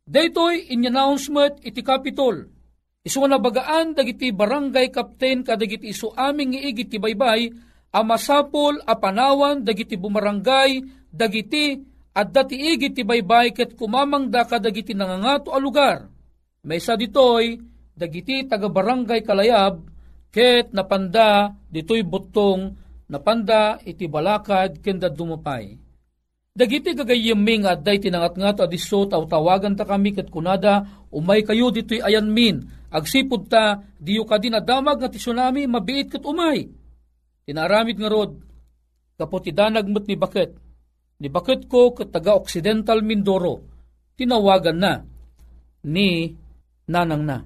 Daytoy 0.07 0.71
in 0.71 0.87
announcement 0.87 1.59
iti 1.61 1.85
Capitol 1.85 2.59
Isu 2.99 3.23
na 3.31 3.39
bagaan 3.39 3.95
dagiti 3.95 4.35
barangay 4.35 4.91
captain 4.91 5.39
kadagiti 5.41 5.95
isu 5.95 6.11
aming 6.19 6.59
iigit 6.59 6.91
ti 6.91 6.97
baybay 6.99 7.47
a 7.95 8.03
masapol 8.03 8.75
a 8.83 8.93
panawan 8.99 9.63
dagiti 9.63 9.95
bumarangay 9.95 10.83
dagiti 11.07 11.79
at 12.19 12.35
dati 12.35 12.59
igit 12.59 12.99
ti 12.99 13.07
baybay 13.07 13.55
ket 13.55 13.79
kumamang 13.79 14.27
da 14.27 14.43
kadagiti 14.43 14.91
nangangato 14.91 15.55
a 15.55 15.59
lugar. 15.63 16.11
May 16.67 16.83
sa 16.83 16.99
ditoy 16.99 17.55
dagiti 17.95 18.43
taga 18.43 18.67
barangay 18.67 19.23
kalayab 19.23 19.87
ket 20.27 20.75
napanda 20.75 21.55
ditoy 21.71 22.03
butong 22.03 22.75
napanda 23.07 23.79
iti 23.87 24.11
balakad 24.11 24.83
kenda 24.83 25.07
dumapay. 25.07 25.79
Dagiti 26.51 26.91
gagayeming 26.91 27.63
at 27.63 27.79
day 27.87 28.03
tinangat 28.03 28.35
nga 28.35 28.51
to 28.51 28.67
adiso 28.67 29.07
tawagan 29.07 29.79
ta 29.79 29.87
kami 29.87 30.11
ket 30.11 30.27
kunada 30.27 31.07
umay 31.15 31.47
kayo 31.47 31.71
ditoy 31.71 32.03
ayan 32.03 32.27
min 32.27 32.79
Agsipod 32.89 33.45
ta, 33.45 33.85
diyo 34.01 34.25
ka 34.25 34.41
din 34.41 34.57
adamag 34.57 34.97
nga 34.97 35.13
ti 35.13 35.21
tsunami, 35.21 35.69
mabiit 35.69 36.09
kat 36.09 36.25
umay. 36.25 36.65
Tinaramid 37.45 38.01
nga 38.01 38.09
rod, 38.09 38.41
idanag 39.45 39.85
mo't 39.85 40.09
ni 40.09 40.17
Bakit. 40.17 40.68
Ni 41.19 41.27
Bakit 41.27 41.67
ko 41.67 41.91
kat 41.91 42.15
taga-Occidental 42.15 43.03
Mindoro, 43.03 43.59
tinawagan 44.15 44.79
na 44.79 45.03
ni 45.83 46.31
Nanang 46.87 47.23
na. 47.27 47.43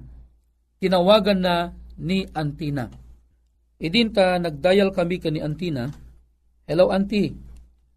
Tinawagan 0.78 1.40
na 1.42 1.74
ni 1.98 2.22
Antina. 2.32 2.86
Idinta 3.82 4.38
nagdayal 4.38 4.94
kami 4.94 5.18
ka 5.18 5.28
ni 5.28 5.42
Antina, 5.42 5.90
Hello 6.64 6.88
Auntie, 6.94 7.34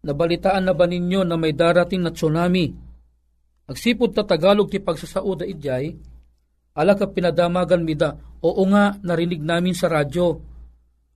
nabalitaan 0.04 0.66
na 0.66 0.74
ba 0.76 0.84
ninyo 0.84 1.24
na 1.24 1.38
may 1.40 1.54
darating 1.54 2.04
na 2.04 2.12
tsunami? 2.12 2.68
Agsipod 3.70 4.12
ta 4.12 4.26
Tagalog 4.26 4.68
ti 4.68 4.82
pagsasauda 4.82 5.46
idjay, 5.46 5.94
Ala 6.78 6.94
ka 6.94 7.10
pinadamagan 7.10 7.82
mida, 7.82 8.14
oo 8.38 8.62
nga 8.70 8.94
narinig 9.02 9.42
namin 9.42 9.74
sa 9.74 9.90
radyo. 9.90 10.38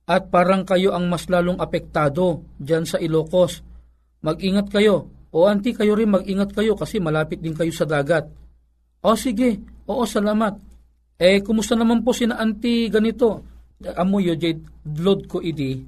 At 0.03 0.27
parang 0.27 0.67
kayo 0.67 0.91
ang 0.91 1.07
mas 1.07 1.31
lalong 1.31 1.59
apektado 1.63 2.43
dyan 2.59 2.83
sa 2.83 2.99
Ilocos. 2.99 3.63
Mag-ingat 4.23 4.71
kayo. 4.71 5.11
O 5.35 5.45
anti 5.45 5.75
kayo 5.75 5.99
rin 5.99 6.15
mag-ingat 6.15 6.55
kayo 6.55 6.79
kasi 6.79 7.03
malapit 7.03 7.43
din 7.43 7.53
kayo 7.53 7.69
sa 7.75 7.83
dagat. 7.83 8.31
O 9.03 9.13
sige, 9.19 9.59
oo 9.83 10.07
salamat. 10.07 10.55
Eh, 11.19 11.43
kumusta 11.43 11.75
naman 11.75 12.01
po 12.01 12.15
si 12.15 12.23
na 12.23 12.39
anti 12.39 12.87
ganito? 12.87 13.43
Amo 13.99 14.23
yo, 14.23 14.33
jay, 14.39 14.55
blood 14.87 15.27
ko 15.27 15.43
idi. 15.43 15.83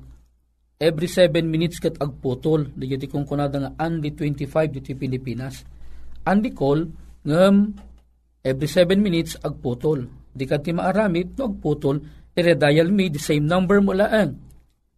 Every 0.76 1.08
7 1.08 1.48
minutes 1.48 1.80
kat 1.80 1.96
agputol. 2.04 2.76
Digiti 2.76 3.08
kong 3.08 3.24
kunada 3.24 3.56
nga 3.64 3.72
Andy 3.80 4.12
25 4.12 4.76
dito 4.76 4.92
Pilipinas. 5.00 5.64
Andy 6.28 6.52
call, 6.52 6.84
ngam 7.24 7.72
every 8.44 8.68
7 8.68 9.00
minutes 9.00 9.40
agputol. 9.40 10.04
Di 10.36 10.44
ka 10.44 10.60
ti 10.60 10.76
maaramid 10.76 11.40
no 11.40 11.56
agputol, 11.56 12.04
i-redial 12.36 12.92
me, 12.92 13.08
the 13.08 13.22
same 13.24 13.48
number 13.48 13.80
mo 13.80 13.96
laan. 13.96 14.36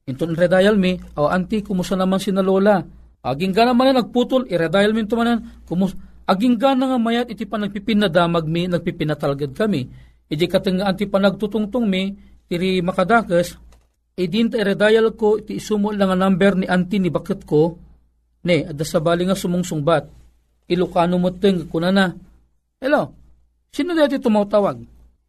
Inton 0.10 0.34
redial 0.34 0.82
me, 0.82 0.98
o 1.14 1.30
anti, 1.30 1.62
kumusta 1.62 1.94
naman 1.94 2.18
si 2.18 2.34
na 2.34 2.42
lola? 2.42 2.82
Aging 3.28 3.52
ka 3.52 3.68
naman 3.68 3.92
na 3.92 4.00
nagputol, 4.00 4.48
i-redial 4.48 4.96
me 4.96 5.04
tumanan, 5.04 5.44
kumus 5.68 5.92
aging 6.24 6.56
ka 6.56 6.80
na 6.80 6.96
nga 6.96 7.00
mayat, 7.00 7.28
iti 7.28 7.44
pa 7.44 7.60
nagpipinadamag 7.60 8.48
mi, 8.48 8.72
nagpipinatalgad 8.72 9.52
kami. 9.52 9.92
Iti 10.32 10.46
katang 10.48 10.80
anti 10.80 11.12
pa 11.12 11.20
nagtutungtong 11.20 11.84
mi, 11.84 12.16
tiri 12.48 12.80
makadakas, 12.80 13.60
idin 14.16 14.48
ta 14.48 14.64
i-redial 14.64 15.12
ko, 15.20 15.44
iti 15.44 15.60
isumo 15.60 15.92
lang 15.92 16.16
ang 16.16 16.24
number 16.24 16.56
ni 16.56 16.66
anti 16.72 17.04
ni 17.04 17.12
bakit 17.12 17.44
ko, 17.44 17.76
ne, 18.48 18.72
adda 18.72 18.88
sa 18.88 19.04
bali 19.04 19.28
nga 19.28 19.36
sumungsungbat, 19.36 20.08
ilokano 20.72 21.20
mo 21.20 21.36
ting, 21.36 21.68
kuna 21.68 21.92
na, 21.92 22.16
hello, 22.80 23.12
Sino 23.78 23.94
dati 23.94 24.18
tumatawag? 24.18 24.82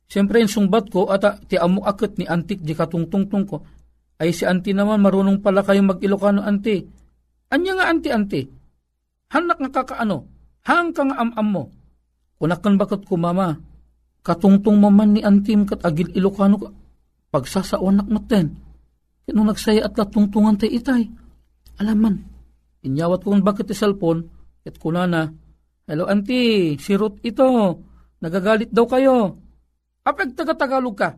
Siyempre 0.08 0.40
yung 0.40 0.48
sungbat 0.48 0.88
ko 0.88 1.12
at 1.12 1.20
ti 1.52 1.60
amo 1.60 1.84
akit 1.84 2.16
ni 2.16 2.24
antik 2.24 2.64
di 2.64 2.72
katungtungtong 2.72 3.44
ko. 3.44 3.60
Ay 4.16 4.32
si 4.32 4.48
anti 4.48 4.72
naman 4.72 5.04
marunong 5.04 5.44
pala 5.44 5.60
kayong 5.60 5.92
mag-Ilocano 5.92 6.40
anti. 6.40 6.80
Anya 7.48 7.72
nga 7.80 7.88
anti-anti? 7.88 8.42
Hanak 9.32 9.58
nga 9.60 9.70
kakaano? 9.80 10.28
Hang 10.68 10.92
kang 10.92 11.12
am-am 11.16 11.48
mo? 11.48 11.64
Kunakan 12.36 12.76
bakit 12.76 13.08
ko 13.08 13.16
mama? 13.16 13.56
Katungtong 14.20 14.76
maman 14.76 15.16
ni 15.16 15.20
antim 15.24 15.64
kat 15.64 15.80
agil 15.80 16.12
Ilocano 16.12 16.56
ka. 16.60 16.70
Pagsasawanak 17.32 18.08
natin. 18.08 18.56
Kino 19.24 19.44
nagsaya 19.44 19.88
at 19.88 19.96
latungtungan 19.96 20.60
tay 20.60 20.76
itay. 20.76 21.08
Alaman. 21.80 22.20
Inyawat 22.84 23.24
ko 23.24 23.32
kung 23.32 23.44
bakit 23.44 23.72
cellphone. 23.72 24.28
At 24.68 24.76
kunana. 24.76 25.32
Hello 25.88 26.04
anti, 26.04 26.76
si 26.76 26.92
Ruth 26.92 27.24
ito 27.24 27.80
Nagagalit 28.18 28.68
daw 28.74 28.84
kayo. 28.84 29.38
Apag 30.02 30.34
taga-Tagalog 30.34 30.96
ka. 30.98 31.14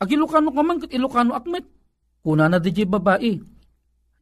Ag 0.00 0.08
Ilocano 0.10 0.50
ka 0.50 0.62
man, 0.64 0.80
kat 0.80 0.90
Ilocano 0.96 1.36
akmet. 1.36 1.68
Kuna 2.24 2.48
na 2.48 2.58
babae. 2.62 3.32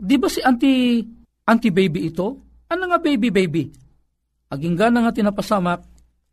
Di 0.01 0.17
ba 0.17 0.27
si 0.27 0.41
anti, 0.43 1.05
anti 1.51 1.75
baby 1.75 2.07
ito? 2.07 2.39
Ano 2.71 2.87
nga 2.87 3.03
baby 3.03 3.35
baby? 3.35 3.67
Aging 4.55 4.79
gana 4.79 5.03
nga 5.03 5.11
tinapasamak, 5.11 5.83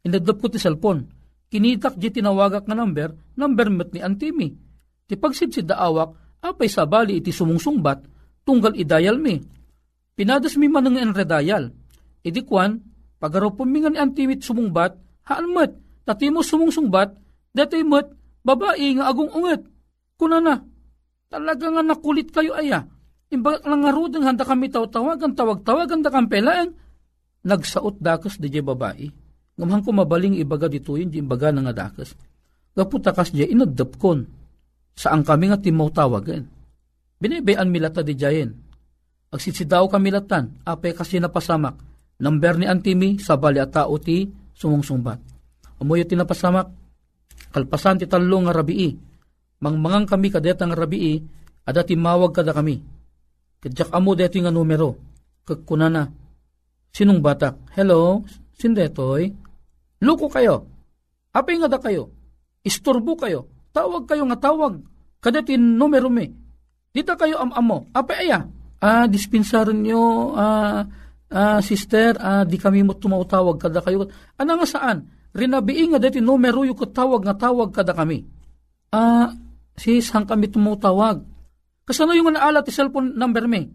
inadap 0.05 0.37
ko 0.37 0.45
ti 0.53 0.61
cellphone. 0.61 1.09
Kinitak 1.49 1.97
di 1.97 2.13
tinawagak 2.13 2.69
nga 2.69 2.77
number, 2.77 3.17
number 3.33 3.67
met 3.73 3.89
ni 3.95 4.01
Antimi. 4.03 4.53
Ti 5.09 5.17
pagsidsid 5.17 5.65
daawak, 5.65 6.41
apay 6.45 6.69
sabali 6.69 7.17
iti 7.17 7.33
sumungsungbat, 7.33 8.05
tunggal 8.45 8.77
idayal 8.77 9.17
mi. 9.17 9.41
Pinadas 10.13 10.59
mi 10.59 10.69
man 10.69 10.85
nga 10.91 11.01
enredayal. 11.01 11.73
Idi 12.21 12.43
kwan, 12.43 12.77
pagaraw 13.17 13.55
pumingan 13.55 13.95
ni 13.95 13.99
Antimi 14.01 14.37
sumungbat, 14.37 14.93
haan 15.25 15.45
met, 15.55 15.71
tatimo 16.03 16.45
sumungsungbat, 16.45 17.15
detoy 17.55 17.81
met, 17.87 18.11
babae 18.43 18.97
nga 18.99 19.09
agong 19.09 19.31
unget. 19.33 19.61
Kuna 20.19 20.43
na, 20.43 20.61
talaga 21.31 21.69
nga 21.69 21.83
nakulit 21.85 22.33
kayo 22.33 22.57
aya. 22.57 22.85
Imbagak 23.27 23.67
lang 23.67 23.83
nga 23.83 23.91
rudeng 23.91 24.23
handa 24.23 24.47
kami 24.47 24.71
tawag-tawagan, 24.71 25.35
tawag-tawagan 25.35 25.99
da 25.99 26.09
kampelaan, 26.11 26.71
nagsaot 27.43 27.99
dakas 27.99 28.39
di 28.39 28.47
babae. 28.47 29.11
Ngamhan 29.57 29.81
ko 29.83 29.89
mabaling 29.91 30.39
ibaga 30.39 30.71
dito 30.71 30.95
yun, 30.95 31.11
di 31.11 31.19
imbaga 31.19 31.51
na 31.51 31.65
nga 31.67 31.89
dakas. 31.89 32.13
Gaputakas 32.77 33.33
di 33.33 33.43
inadap 33.43 33.97
kon. 33.97 34.23
Saan 34.93 35.25
kami 35.25 35.49
nga 35.49 35.57
timaw 35.57 35.89
tawagan. 35.89 36.45
Binibayan 37.17 37.67
milata 37.67 38.05
di 38.05 38.13
jayen. 38.13 38.53
Agsisidaw 39.33 39.89
kami 39.89 40.13
latan, 40.13 40.61
apay 40.63 40.93
kasi 40.93 41.19
napasamak. 41.19 41.75
Number 42.21 42.55
ni 42.55 42.65
Antimi, 42.69 43.19
sa 43.19 43.35
bali 43.35 43.59
at 43.59 43.73
tao 43.73 43.97
ti 43.99 44.29
sumungsumbat. 44.55 45.19
Amoy 45.83 46.01
ti 46.07 46.17
napasamak, 46.17 46.69
kalpasan 47.51 48.01
ti 48.01 48.05
talong 48.09 48.47
nga 48.47 48.55
rabii. 48.55 48.89
Mangmangang 49.61 50.05
kami 50.05 50.31
kadetang 50.31 50.73
rabii, 50.73 51.21
ada 51.65 51.81
timawag 51.81 52.33
kada 52.33 52.53
kami. 52.53 52.96
Kadyak 53.57 53.89
amo 53.93 54.11
deto 54.13 54.37
nga 54.37 54.53
numero. 54.53 54.95
Kagkunana, 55.47 56.11
Sinong 56.97 57.21
batak? 57.21 57.77
Hello? 57.77 58.25
Sindetoy? 58.57 59.29
Luko 60.01 60.25
kayo. 60.33 60.65
Apay 61.29 61.61
nga 61.61 61.69
da 61.69 61.77
kayo. 61.77 62.09
Isturbo 62.65 63.13
kayo. 63.13 63.45
Tawag 63.69 64.09
kayo 64.09 64.25
nga 64.25 64.49
tawag. 64.49 64.81
Kadatin 65.21 65.77
numero 65.77 66.09
me. 66.09 66.33
Dita 66.89 67.13
kayo 67.13 67.37
am-amo. 67.37 67.85
Apay 67.93 68.25
aya. 68.25 68.49
Ah, 68.81 69.05
dispensaran 69.05 69.77
nyo, 69.77 70.33
ah, 70.33 70.85
ah, 71.29 71.61
sister, 71.61 72.17
ah, 72.17 72.41
di 72.45 72.57
kami 72.57 72.81
mo 72.81 72.97
tumautawag 72.97 73.61
kada 73.61 73.85
kayo. 73.85 74.09
Ano 74.41 74.57
nga 74.57 74.65
saan? 74.65 75.05
Rinabii 75.37 75.93
nga 75.93 76.01
dati 76.01 76.17
numero 76.17 76.65
yung 76.65 76.77
tawag 76.77 77.21
nga 77.29 77.37
tawag 77.37 77.69
kada 77.73 77.93
kami. 77.93 78.25
Ah, 78.89 79.29
sis, 79.77 80.09
hang 80.13 80.25
kami 80.25 80.49
tumutawag. 80.49 81.21
Kasano 81.87 82.11
yung 82.11 82.35
naala 82.35 82.59
ti 82.67 82.75
cellphone 82.75 83.15
number 83.15 83.47
me? 83.47 83.71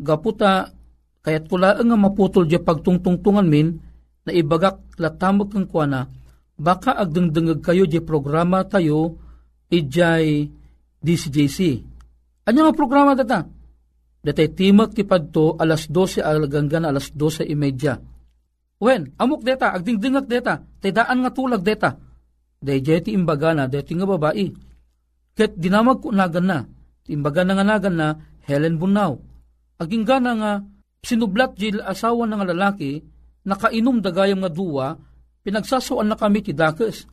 Gaputa, 0.00 0.72
Kaya't 1.20 1.52
kula 1.52 1.76
nga 1.76 1.96
maputol 2.00 2.48
di 2.48 2.56
pagtungtungtungan 2.56 3.44
min, 3.44 3.76
na 4.24 4.32
ibagak 4.32 4.96
latamog 4.96 5.52
ng 5.52 5.68
kuana, 5.68 6.08
baka 6.56 6.96
agdengdengag 6.96 7.60
kayo 7.60 7.84
di 7.84 8.00
programa 8.00 8.64
tayo, 8.64 9.20
ijay 9.68 10.48
DCJC. 11.00 11.58
Ano 12.48 12.58
nga 12.64 12.72
programa 12.76 13.12
data? 13.12 13.44
Datay 14.20 14.52
timag 14.52 14.92
ti 14.92 15.04
padto 15.04 15.56
alas 15.56 15.88
12 15.88 16.20
alaganggan 16.20 16.84
alas 16.84 17.12
12 17.16 17.48
imedya. 17.48 17.96
Wen, 18.80 19.12
amok 19.16 19.44
deta, 19.44 19.72
agdingdingag 19.76 20.28
deta, 20.28 20.60
tay 20.80 20.92
daan 20.92 21.20
nga 21.24 21.32
tulag 21.32 21.64
deta. 21.64 21.96
Day 22.60 22.80
ti 22.80 23.12
imbaga 23.12 23.56
na, 23.56 23.68
deti 23.68 23.96
nga 23.96 24.08
babae. 24.08 24.48
Ket 25.36 25.56
dinamag 25.56 26.04
ko 26.04 26.12
nagan 26.12 26.44
na, 26.48 26.58
imbaga 27.08 27.46
na 27.46 27.56
nga 27.56 27.64
nagan 27.64 27.96
na, 27.96 28.08
Helen 28.44 28.76
Bunaw. 28.76 29.16
Aging 29.80 30.04
gana 30.04 30.32
nga, 30.36 30.52
Sinublat 31.00 31.56
jil 31.56 31.80
asawa 31.80 32.28
ng 32.28 32.44
lalaki, 32.44 33.00
nakainom 33.48 34.04
dagayam 34.04 34.44
nga 34.44 34.52
duwa, 34.52 35.00
pinagsasuan 35.40 36.12
na 36.12 36.16
kami 36.16 36.44
ti 36.44 36.52
dakes. 36.52 37.08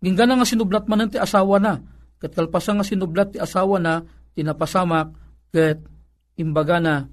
Ginggana 0.00 0.40
nga 0.40 0.48
sinublat 0.48 0.88
man 0.88 1.08
ti 1.12 1.20
asawa 1.20 1.60
na, 1.60 1.76
kat 2.16 2.32
kalpasa 2.32 2.72
nga 2.72 2.84
sinublat 2.84 3.36
ti 3.36 3.38
asawa 3.40 3.76
na, 3.76 4.00
tinapasamak, 4.32 5.12
kat 5.52 5.84
imbaga 6.40 6.80
na. 6.80 7.04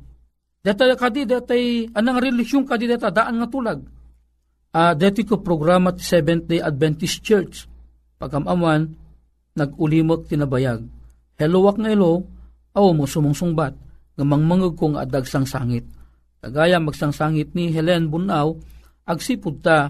Deta 0.64 0.88
kadi, 0.96 1.28
detay, 1.28 1.92
anang 1.92 2.24
relisyon 2.24 2.64
kadi 2.64 2.88
deta, 2.88 3.12
daan 3.12 3.44
nga 3.44 3.52
tulag. 3.52 3.84
Uh, 4.74 4.96
deti 4.96 5.28
ko 5.28 5.44
programa 5.44 5.92
ti 5.92 6.08
Seventh-day 6.08 6.64
Adventist 6.64 7.20
Church. 7.20 7.68
Pagkamaman, 8.16 8.96
nag-ulimot 9.60 10.32
tinabayag. 10.32 10.88
Hello 11.34 11.66
wak 11.66 11.82
nga 11.82 11.90
hello, 11.90 12.22
aw 12.78 12.94
mo 12.94 13.10
sumungsungbat, 13.10 13.74
gamang 14.14 14.46
mangag 14.46 14.78
kong 14.78 15.02
adagsang 15.02 15.50
sangit. 15.50 15.82
Kagaya 16.38 16.78
magsangsangit 16.78 17.58
ni 17.58 17.74
Helen 17.74 18.14
Bunaw, 18.14 18.54
agsipud 19.10 19.66
ta, 19.66 19.90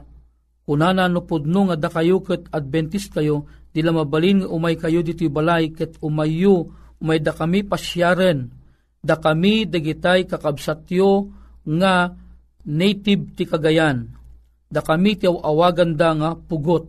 kunana 0.64 1.12
no 1.12 1.28
pudno 1.28 1.68
nga 1.68 1.76
da 1.76 1.92
kayo 1.92 2.24
ket 2.24 2.48
Adventist 2.48 3.12
kayo, 3.12 3.44
dila 3.76 3.92
mabalin 3.92 4.48
nga 4.48 4.48
umay 4.56 4.80
kayo 4.80 5.04
dito 5.04 5.28
balay 5.28 5.76
ket 5.76 6.00
umayo, 6.00 6.72
umay 7.04 7.20
da 7.20 7.36
kami 7.36 7.68
pasyaren, 7.68 8.48
da 9.04 9.20
kami 9.20 9.68
dagitay 9.68 10.24
kakabsatyo 10.24 11.28
nga 11.68 12.16
native 12.64 13.36
ti 13.36 13.44
Cagayan, 13.44 14.08
da 14.72 14.80
kami 14.80 15.20
ti 15.20 15.28
awagan 15.28 16.00
da 16.00 16.16
nga 16.16 16.30
pugot. 16.40 16.88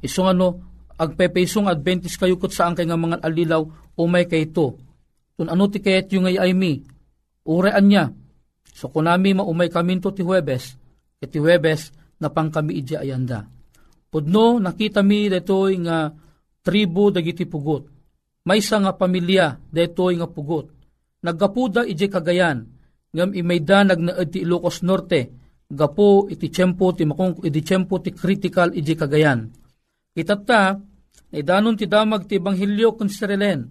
Isong 0.00 0.32
ano, 0.32 0.73
agpepesong 0.98 1.70
Adventist 1.70 2.18
kayo 2.18 2.38
ket 2.38 2.54
saan 2.54 2.74
kay 2.78 2.86
nga 2.86 2.98
mga 2.98 3.22
alilaw, 3.22 3.62
umay 3.98 4.26
kay 4.26 4.50
to. 4.50 4.74
Kung 5.34 5.50
ano 5.50 5.66
ti 5.66 5.82
kayat 5.82 6.10
yung 6.14 6.30
ay 6.30 6.38
ay 6.38 6.52
mi, 6.54 6.78
urean 7.44 7.86
niya, 7.86 8.04
So 8.74 8.90
kunami 8.90 9.38
maumay 9.38 9.70
kaminto 9.70 10.10
ti 10.10 10.26
Huwebes, 10.26 10.74
iti 11.22 11.38
Huwebes 11.38 11.94
na 12.18 12.26
pang 12.34 12.50
kami 12.50 12.82
ija 12.82 13.06
ayanda. 13.06 13.46
Pudno 14.10 14.58
nakita 14.58 15.06
mi 15.06 15.30
detoy 15.30 15.78
nga 15.86 16.10
tribo 16.58 17.14
dagiti 17.14 17.46
pugot. 17.46 17.86
Maysa 18.44 18.82
nga 18.82 18.92
pamilya 18.98 19.54
detoy 19.70 20.18
nga 20.18 20.26
pugot. 20.26 20.74
Naggapuda 21.22 21.86
ije 21.86 22.10
kagayan 22.10 22.66
ngam 23.14 23.30
imaydanag 23.30 24.00
na 24.02 24.12
iti 24.26 24.42
Ilocos 24.42 24.82
Norte 24.82 25.30
gapo 25.70 26.26
iti 26.26 26.50
tiyempo 26.50 26.90
ti 26.92 27.06
makong 27.06 27.46
iti 27.46 27.62
tiyempo 27.62 28.02
ti 28.02 28.10
critical 28.10 28.74
ije 28.74 28.98
kagayan. 28.98 29.54
Itata, 30.14 30.78
naidanon 31.34 31.74
ti 31.74 31.90
damag 31.90 32.30
ti 32.30 32.38
Banghilyo 32.38 32.94
kun 32.94 33.10
Sister 33.10 33.34
Helen. 33.34 33.66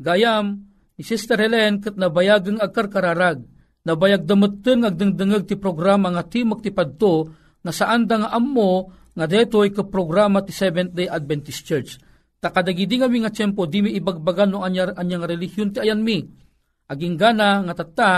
Gayam, 0.00 0.64
ni 0.96 1.02
Sister 1.04 1.36
Helen 1.36 1.84
kat 1.84 1.94
nabayagang 1.94 2.58
agkarkararag 2.58 3.44
nabayag 3.84 4.24
damutten 4.24 4.88
agdengdengeg 4.88 5.44
ti 5.44 5.54
programa 5.60 6.08
nga 6.08 6.24
ti 6.24 6.42
padto 6.72 7.28
nga 7.60 7.72
saan 7.72 8.08
da 8.08 8.20
nga 8.20 8.30
ammo 8.32 8.90
nga 9.14 9.28
detoy 9.28 9.70
ka 9.70 9.86
programa 9.86 10.42
ti 10.42 10.50
Seventh-day 10.50 11.06
Adventist 11.06 11.62
Church. 11.62 12.00
Takadagidi 12.42 12.98
nga 12.98 13.08
nga 13.08 13.32
tiyempo 13.32 13.64
di 13.64 13.78
mi 13.84 13.90
ibagbagan 13.94 14.50
no 14.52 14.66
anyar 14.66 14.96
anyang 14.98 15.22
relihiyon 15.24 15.70
ti 15.70 15.78
ayan 15.80 16.02
mi. 16.02 16.20
Aging 16.90 17.16
gana 17.16 17.62
nga 17.64 17.74
tata 17.78 18.12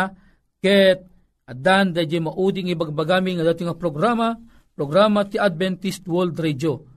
ket 0.59 1.05
adan 1.47 1.95
da 1.95 2.03
di 2.03 2.19
mauding 2.19 2.73
ibagbagami 2.75 3.39
nga 3.39 3.55
dati 3.55 3.63
nga 3.63 3.77
programa 3.77 4.35
programa 4.75 5.23
ti 5.29 5.39
Adventist 5.39 6.03
World 6.11 6.35
Radio. 6.43 6.96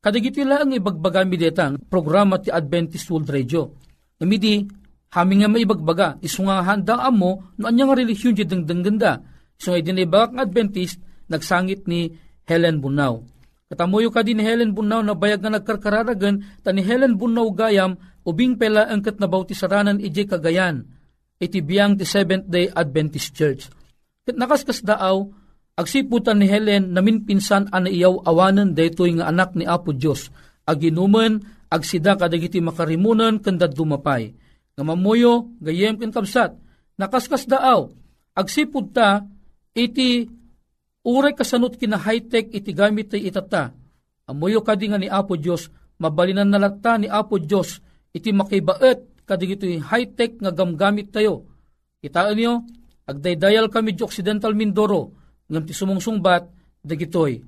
Kadagiti 0.00 0.40
lang 0.48 0.72
ibagbagami 0.72 1.36
detang 1.36 1.76
programa 1.76 2.40
ti 2.40 2.48
Adventist 2.48 3.04
World 3.12 3.28
Radio. 3.28 3.68
Namidi 4.16 4.64
Hami 5.10 5.42
nga 5.42 5.50
maibagbaga, 5.50 6.22
iso 6.22 6.46
nga 6.46 6.62
handa 6.62 7.02
amo, 7.02 7.50
no 7.58 7.66
anya 7.66 7.90
nga 7.90 7.98
relisyon 7.98 8.30
di 8.30 8.46
dengdeng 8.46 8.86
ganda. 8.86 9.18
Iso 9.58 9.74
nga 9.74 9.82
dinibagak 9.82 10.38
nga 10.38 10.46
Adventist, 10.46 11.02
nagsangit 11.26 11.90
ni 11.90 12.14
Helen 12.46 12.78
Bunaw. 12.78 13.18
Katamuyo 13.66 14.14
ka 14.14 14.22
din 14.22 14.38
ni 14.38 14.46
Helen 14.46 14.70
Bunaw 14.70 15.02
na 15.02 15.18
bayag 15.18 15.42
nga 15.42 15.50
nagkarkararagan, 15.50 16.62
ta 16.62 16.70
ni 16.70 16.86
Helen 16.86 17.18
Bunaw 17.18 17.50
gayam, 17.50 17.98
ubing 18.22 18.54
pela 18.54 18.86
angkat 18.86 19.18
na 19.18 19.26
bautisaranan 19.26 19.98
ije 19.98 20.30
kagayan, 20.30 20.86
iti 21.42 21.58
biyang 21.58 21.98
ti 21.98 22.06
Seventh-day 22.06 22.70
Adventist 22.70 23.34
Church. 23.34 23.66
Kat 24.22 24.38
nakaskas 24.38 24.86
daaw, 24.86 25.26
agsiputan 25.80 26.44
ni 26.44 26.46
Helen 26.46 26.92
namin 26.92 27.24
pinsan 27.24 27.72
ana 27.72 27.88
iyaw 27.88 28.28
awanan 28.28 28.76
daytoy 28.76 29.16
nga 29.16 29.32
anak 29.32 29.56
ni 29.56 29.64
Apo 29.64 29.96
Dios 29.96 30.28
aginuman 30.68 31.40
agsida 31.72 32.14
kadagiti 32.14 32.60
makarimunan 32.60 33.40
kandad 33.40 33.72
dumapay. 33.72 34.36
Nga 34.76 34.84
mamuyo 34.84 35.50
gayem 35.58 35.96
ken 35.96 36.12
kabsat. 36.12 36.54
Nakaskas 37.00 37.48
daaw. 37.48 37.88
Agsipud 38.36 38.92
ta 38.92 39.24
iti 39.72 40.28
uray 41.02 41.32
kasanot 41.32 41.80
kina 41.80 41.96
high-tech 41.96 42.52
iti 42.52 42.70
gamit 42.76 43.10
tay 43.10 43.24
itata. 43.24 43.72
Amuyo 44.28 44.60
kadi 44.60 44.92
nga 44.92 44.98
ni 45.00 45.08
Apo 45.08 45.34
Dios 45.34 45.72
mabalinan 45.96 46.52
nalatta 46.52 47.00
ni 47.00 47.08
Apo 47.08 47.40
Dios 47.40 47.80
iti 48.12 48.30
makibaet 48.30 49.24
kadi 49.24 49.44
iti 49.56 49.80
high-tech 49.80 50.38
nga 50.44 50.52
gamgamit 50.52 51.10
tayo. 51.10 51.48
Kitaan 52.04 52.36
niyo 52.36 52.64
agdaydayal 53.08 53.68
kami 53.68 53.96
di 53.96 54.02
Occidental 54.06 54.54
Mindoro 54.54 55.19
ngam 55.50 55.66
ti 55.66 55.74
sumungsungbat 55.74 56.46
dagitoy 56.86 57.42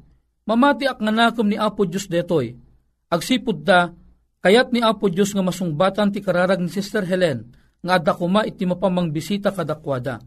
mamati 0.45 0.91
ak 0.91 0.99
nganakom 0.99 1.47
ni 1.47 1.57
Apo 1.57 1.87
Dios 1.87 2.11
detoy 2.11 2.59
agsipud 3.09 3.63
ta 3.63 3.95
Kayat 4.43 4.75
ni 4.75 4.83
Apo 4.83 5.07
Diyos 5.07 5.31
nga 5.31 5.47
masungbatan 5.47 6.11
ti 6.11 6.19
kararag 6.19 6.59
ni 6.59 6.67
Sister 6.67 7.07
Helen, 7.07 7.55
nga 7.79 8.03
adda 8.03 8.11
kuma 8.11 8.43
iti 8.43 8.67
mapamang 8.67 9.15
bisita 9.15 9.55
kadakwada. 9.55 10.19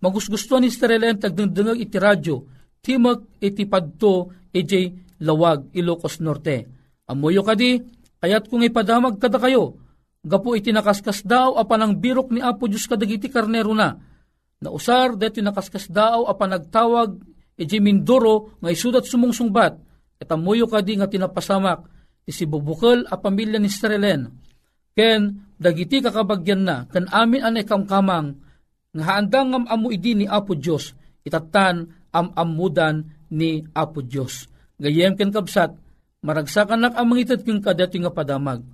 Magusgusto 0.00 0.56
ni 0.56 0.72
Sister 0.72 0.88
Helen 0.96 1.20
tagdengdengag 1.20 1.76
iti 1.76 2.00
radyo, 2.00 2.48
timog 2.80 3.28
iti 3.44 3.68
padto 3.68 4.32
iti 4.56 4.88
lawag 5.20 5.76
Ilocos 5.76 6.16
Norte. 6.24 6.64
Amuyo 7.04 7.44
kadi, 7.44 7.76
kayat 8.24 8.48
kung 8.48 8.64
ipadamag 8.64 9.20
kada 9.20 9.36
kayo, 9.36 9.76
gapo 10.24 10.56
iti 10.56 10.72
nakaskas 10.72 11.20
daw 11.28 11.60
apan 11.60 11.84
ang 11.84 11.92
birok 12.00 12.32
ni 12.32 12.40
Apo 12.40 12.72
Diyos 12.72 12.88
kadagiti 12.88 13.28
karnero 13.28 13.76
na. 13.76 14.00
Nausar 14.58 15.14
deti 15.14 15.38
nakaskas 15.38 15.86
daw 15.86 16.26
apan 16.26 16.58
nagtawag 16.58 17.14
iti 17.54 17.78
Mindoro 17.78 18.58
nga 18.58 18.70
isudat 18.74 19.06
sumungsungbat. 19.06 19.74
At 20.18 20.34
amuyo 20.34 20.66
kadi 20.66 20.98
nga 20.98 21.06
tinapasamak 21.06 21.86
iti 22.26 22.42
bubukal 22.42 23.06
a 23.06 23.14
pamilya 23.14 23.62
ni 23.62 23.70
Strelen. 23.70 24.34
Ken 24.98 25.54
dagiti 25.54 26.02
kakabagyan 26.02 26.66
na 26.66 26.76
kan 26.90 27.06
amin 27.06 27.46
anay 27.46 27.62
kamkamang 27.62 28.34
nga 28.98 29.02
haandang 29.06 29.54
ngam 29.54 29.64
amu 29.70 29.94
idi 29.94 30.18
ni 30.18 30.26
Apo 30.26 30.58
Diyos 30.58 30.90
itatan 31.22 31.86
am 32.10 32.34
amudan 32.34 33.06
ni 33.30 33.62
Apo 33.70 34.02
Diyos. 34.02 34.50
Gayem 34.74 35.14
ken 35.14 35.30
kabsat 35.30 35.70
maragsakan 36.26 36.82
nak 36.82 36.98
ang 36.98 37.14
mangitad 37.14 37.46
ken 37.46 37.62
kadati 37.62 38.02
nga 38.02 38.10
padamag. 38.10 38.66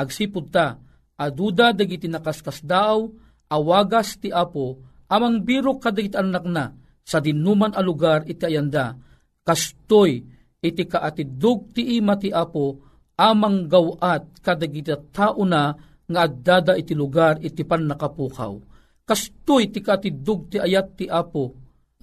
Agsipud 0.00 0.48
ta 0.48 0.80
aduda 1.20 1.76
dagiti 1.76 2.08
nakaskas 2.08 2.64
daw 2.64 3.12
awagas 3.52 4.16
ti 4.16 4.32
Apo 4.32 4.80
amang 5.12 5.42
biro 5.46 5.78
kadagiti 5.78 6.18
anak 6.18 6.44
na 6.46 6.74
sa 7.06 7.22
dinuman 7.22 7.74
a 7.74 7.80
lugar 7.82 8.26
iti 8.26 8.46
ayanda 8.46 8.98
kastoy 9.46 10.22
iti 10.62 10.82
kaatidug 10.84 11.70
ti 11.70 11.98
ima 11.98 12.18
ti 12.18 12.34
Apo 12.34 12.82
amang 13.16 13.70
gawat 13.70 14.42
kadagiti 14.44 14.92
tao 15.14 15.40
na 15.46 15.72
nga 16.06 16.20
addada 16.26 16.78
iti 16.78 16.94
lugar 16.94 17.42
iti 17.42 17.66
pan 17.66 17.90
nakapukaw. 17.90 18.54
Kastoy 19.06 19.70
ti 19.70 19.82
katidug 19.82 20.50
ti 20.50 20.58
ayat 20.58 20.98
ti 20.98 21.06
apo, 21.06 21.54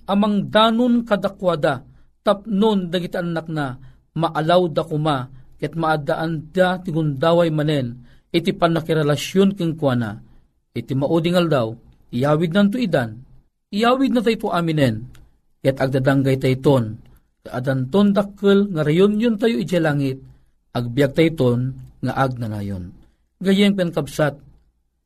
amang 0.08 0.48
danon 0.48 1.04
kadakwada, 1.04 1.84
tapnon 2.24 2.88
dagiti 2.88 3.20
anak 3.20 3.48
na, 3.52 3.76
maalaw 4.16 4.72
da 4.72 4.84
kuma, 4.88 5.28
ket 5.60 5.76
maadaan 5.76 6.52
da 6.56 6.80
ti 6.80 6.96
gundaway 6.96 7.52
manen, 7.52 8.08
iti 8.32 8.56
pan 8.56 8.76
nakirelasyon 8.76 9.52
king 9.56 9.76
kuana, 9.76 10.24
iti 10.72 10.96
maudingal 10.96 11.48
daw, 11.52 11.68
iyawid 12.14 12.54
nanto 12.54 12.78
idan, 12.78 13.26
iyawid 13.74 14.14
na 14.14 14.22
tayo 14.22 14.54
aminen, 14.54 15.10
ket 15.66 15.82
agdadanggay 15.82 16.38
tayo 16.38 16.58
ton, 16.62 16.86
adanton 17.50 18.14
dakkel 18.14 18.70
nga 18.70 18.86
rayon 18.86 19.18
yun 19.18 19.36
tayo 19.36 19.58
iti 19.58 19.82
langit, 19.82 20.22
agbiag 20.72 21.18
tayton 21.18 21.74
nga 22.06 22.14
ag 22.14 22.38
nanayon. 22.38 22.94
Gayeng 23.42 23.76
penkabsat, 23.76 24.40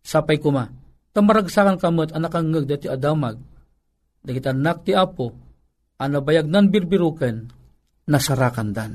sapay 0.03 0.37
kuma, 0.37 0.69
tamaragsakan 1.15 1.79
kamot 1.79 2.13
anak 2.13 2.35
ang 2.35 2.53
ngag 2.53 2.69
dati 2.69 2.85
adamag, 2.91 3.39
dagiti 4.21 4.51
anak 4.51 4.85
ti 4.85 4.91
apo, 4.93 5.33
anabayag 5.97 6.45
nan 6.45 6.69
birbiruken, 6.69 7.49
nasarakan 8.05 8.69
dan. 8.75 8.93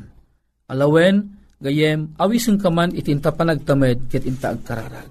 Alawen, 0.70 1.34
gayem, 1.58 2.14
awisin 2.20 2.60
ka 2.60 2.70
man 2.70 2.94
itinta 2.94 3.34
panagtamed, 3.34 4.06
ket 4.06 4.22
inta 4.28 4.54
agkararag. 4.54 5.10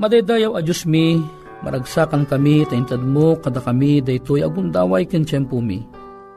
Madaydayaw 0.00 0.56
a 0.56 0.60
Diyos 0.64 0.88
mi, 0.88 1.20
maragsakan 1.62 2.26
kami, 2.26 2.66
taintad 2.66 3.00
mo, 3.02 3.38
kada 3.38 3.62
kami, 3.62 4.02
daytoy 4.02 4.42
agundaway 4.42 5.06
ken 5.06 5.22
tiyempo 5.22 5.62
mi, 5.62 5.82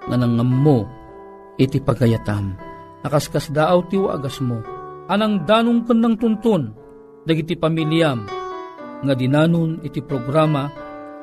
nga 0.06 0.16
nangam 0.18 0.48
mo, 0.48 0.86
iti 1.58 1.82
pagayatam 1.82 2.56
nakaskas 3.06 3.54
daaw 3.54 3.86
ti 3.86 4.02
mo. 4.42 4.58
Anang 5.06 5.46
danong 5.46 5.86
kan 5.86 6.02
ng 6.02 6.18
tuntun, 6.18 6.74
dagiti 7.22 7.54
pamilyam, 7.54 8.26
nga 9.06 9.14
dinanon 9.14 9.78
iti 9.86 10.02
programa, 10.02 10.66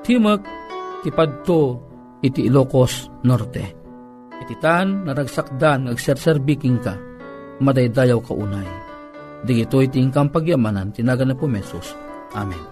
Timak, 0.07 0.43
ti 1.03 1.11
Padto, 1.11 1.63
iti 2.23 2.47
Ilocos 2.47 3.11
Norte. 3.27 3.65
Iti 4.39 4.55
tan, 4.63 5.03
naragsakdan, 5.03 5.91
agserserbiking 5.91 6.79
ka, 6.79 6.95
madaydayaw 7.59 8.23
ka 8.23 8.35
unay. 8.35 8.67
Digito 9.43 9.83
iti 9.83 9.99
ingkang 9.99 10.31
pagyamanan, 10.31 10.95
tinaga 10.95 11.27
na 11.27 11.35
po 11.35 11.51
mesos. 11.51 11.99
Amen. 12.39 12.72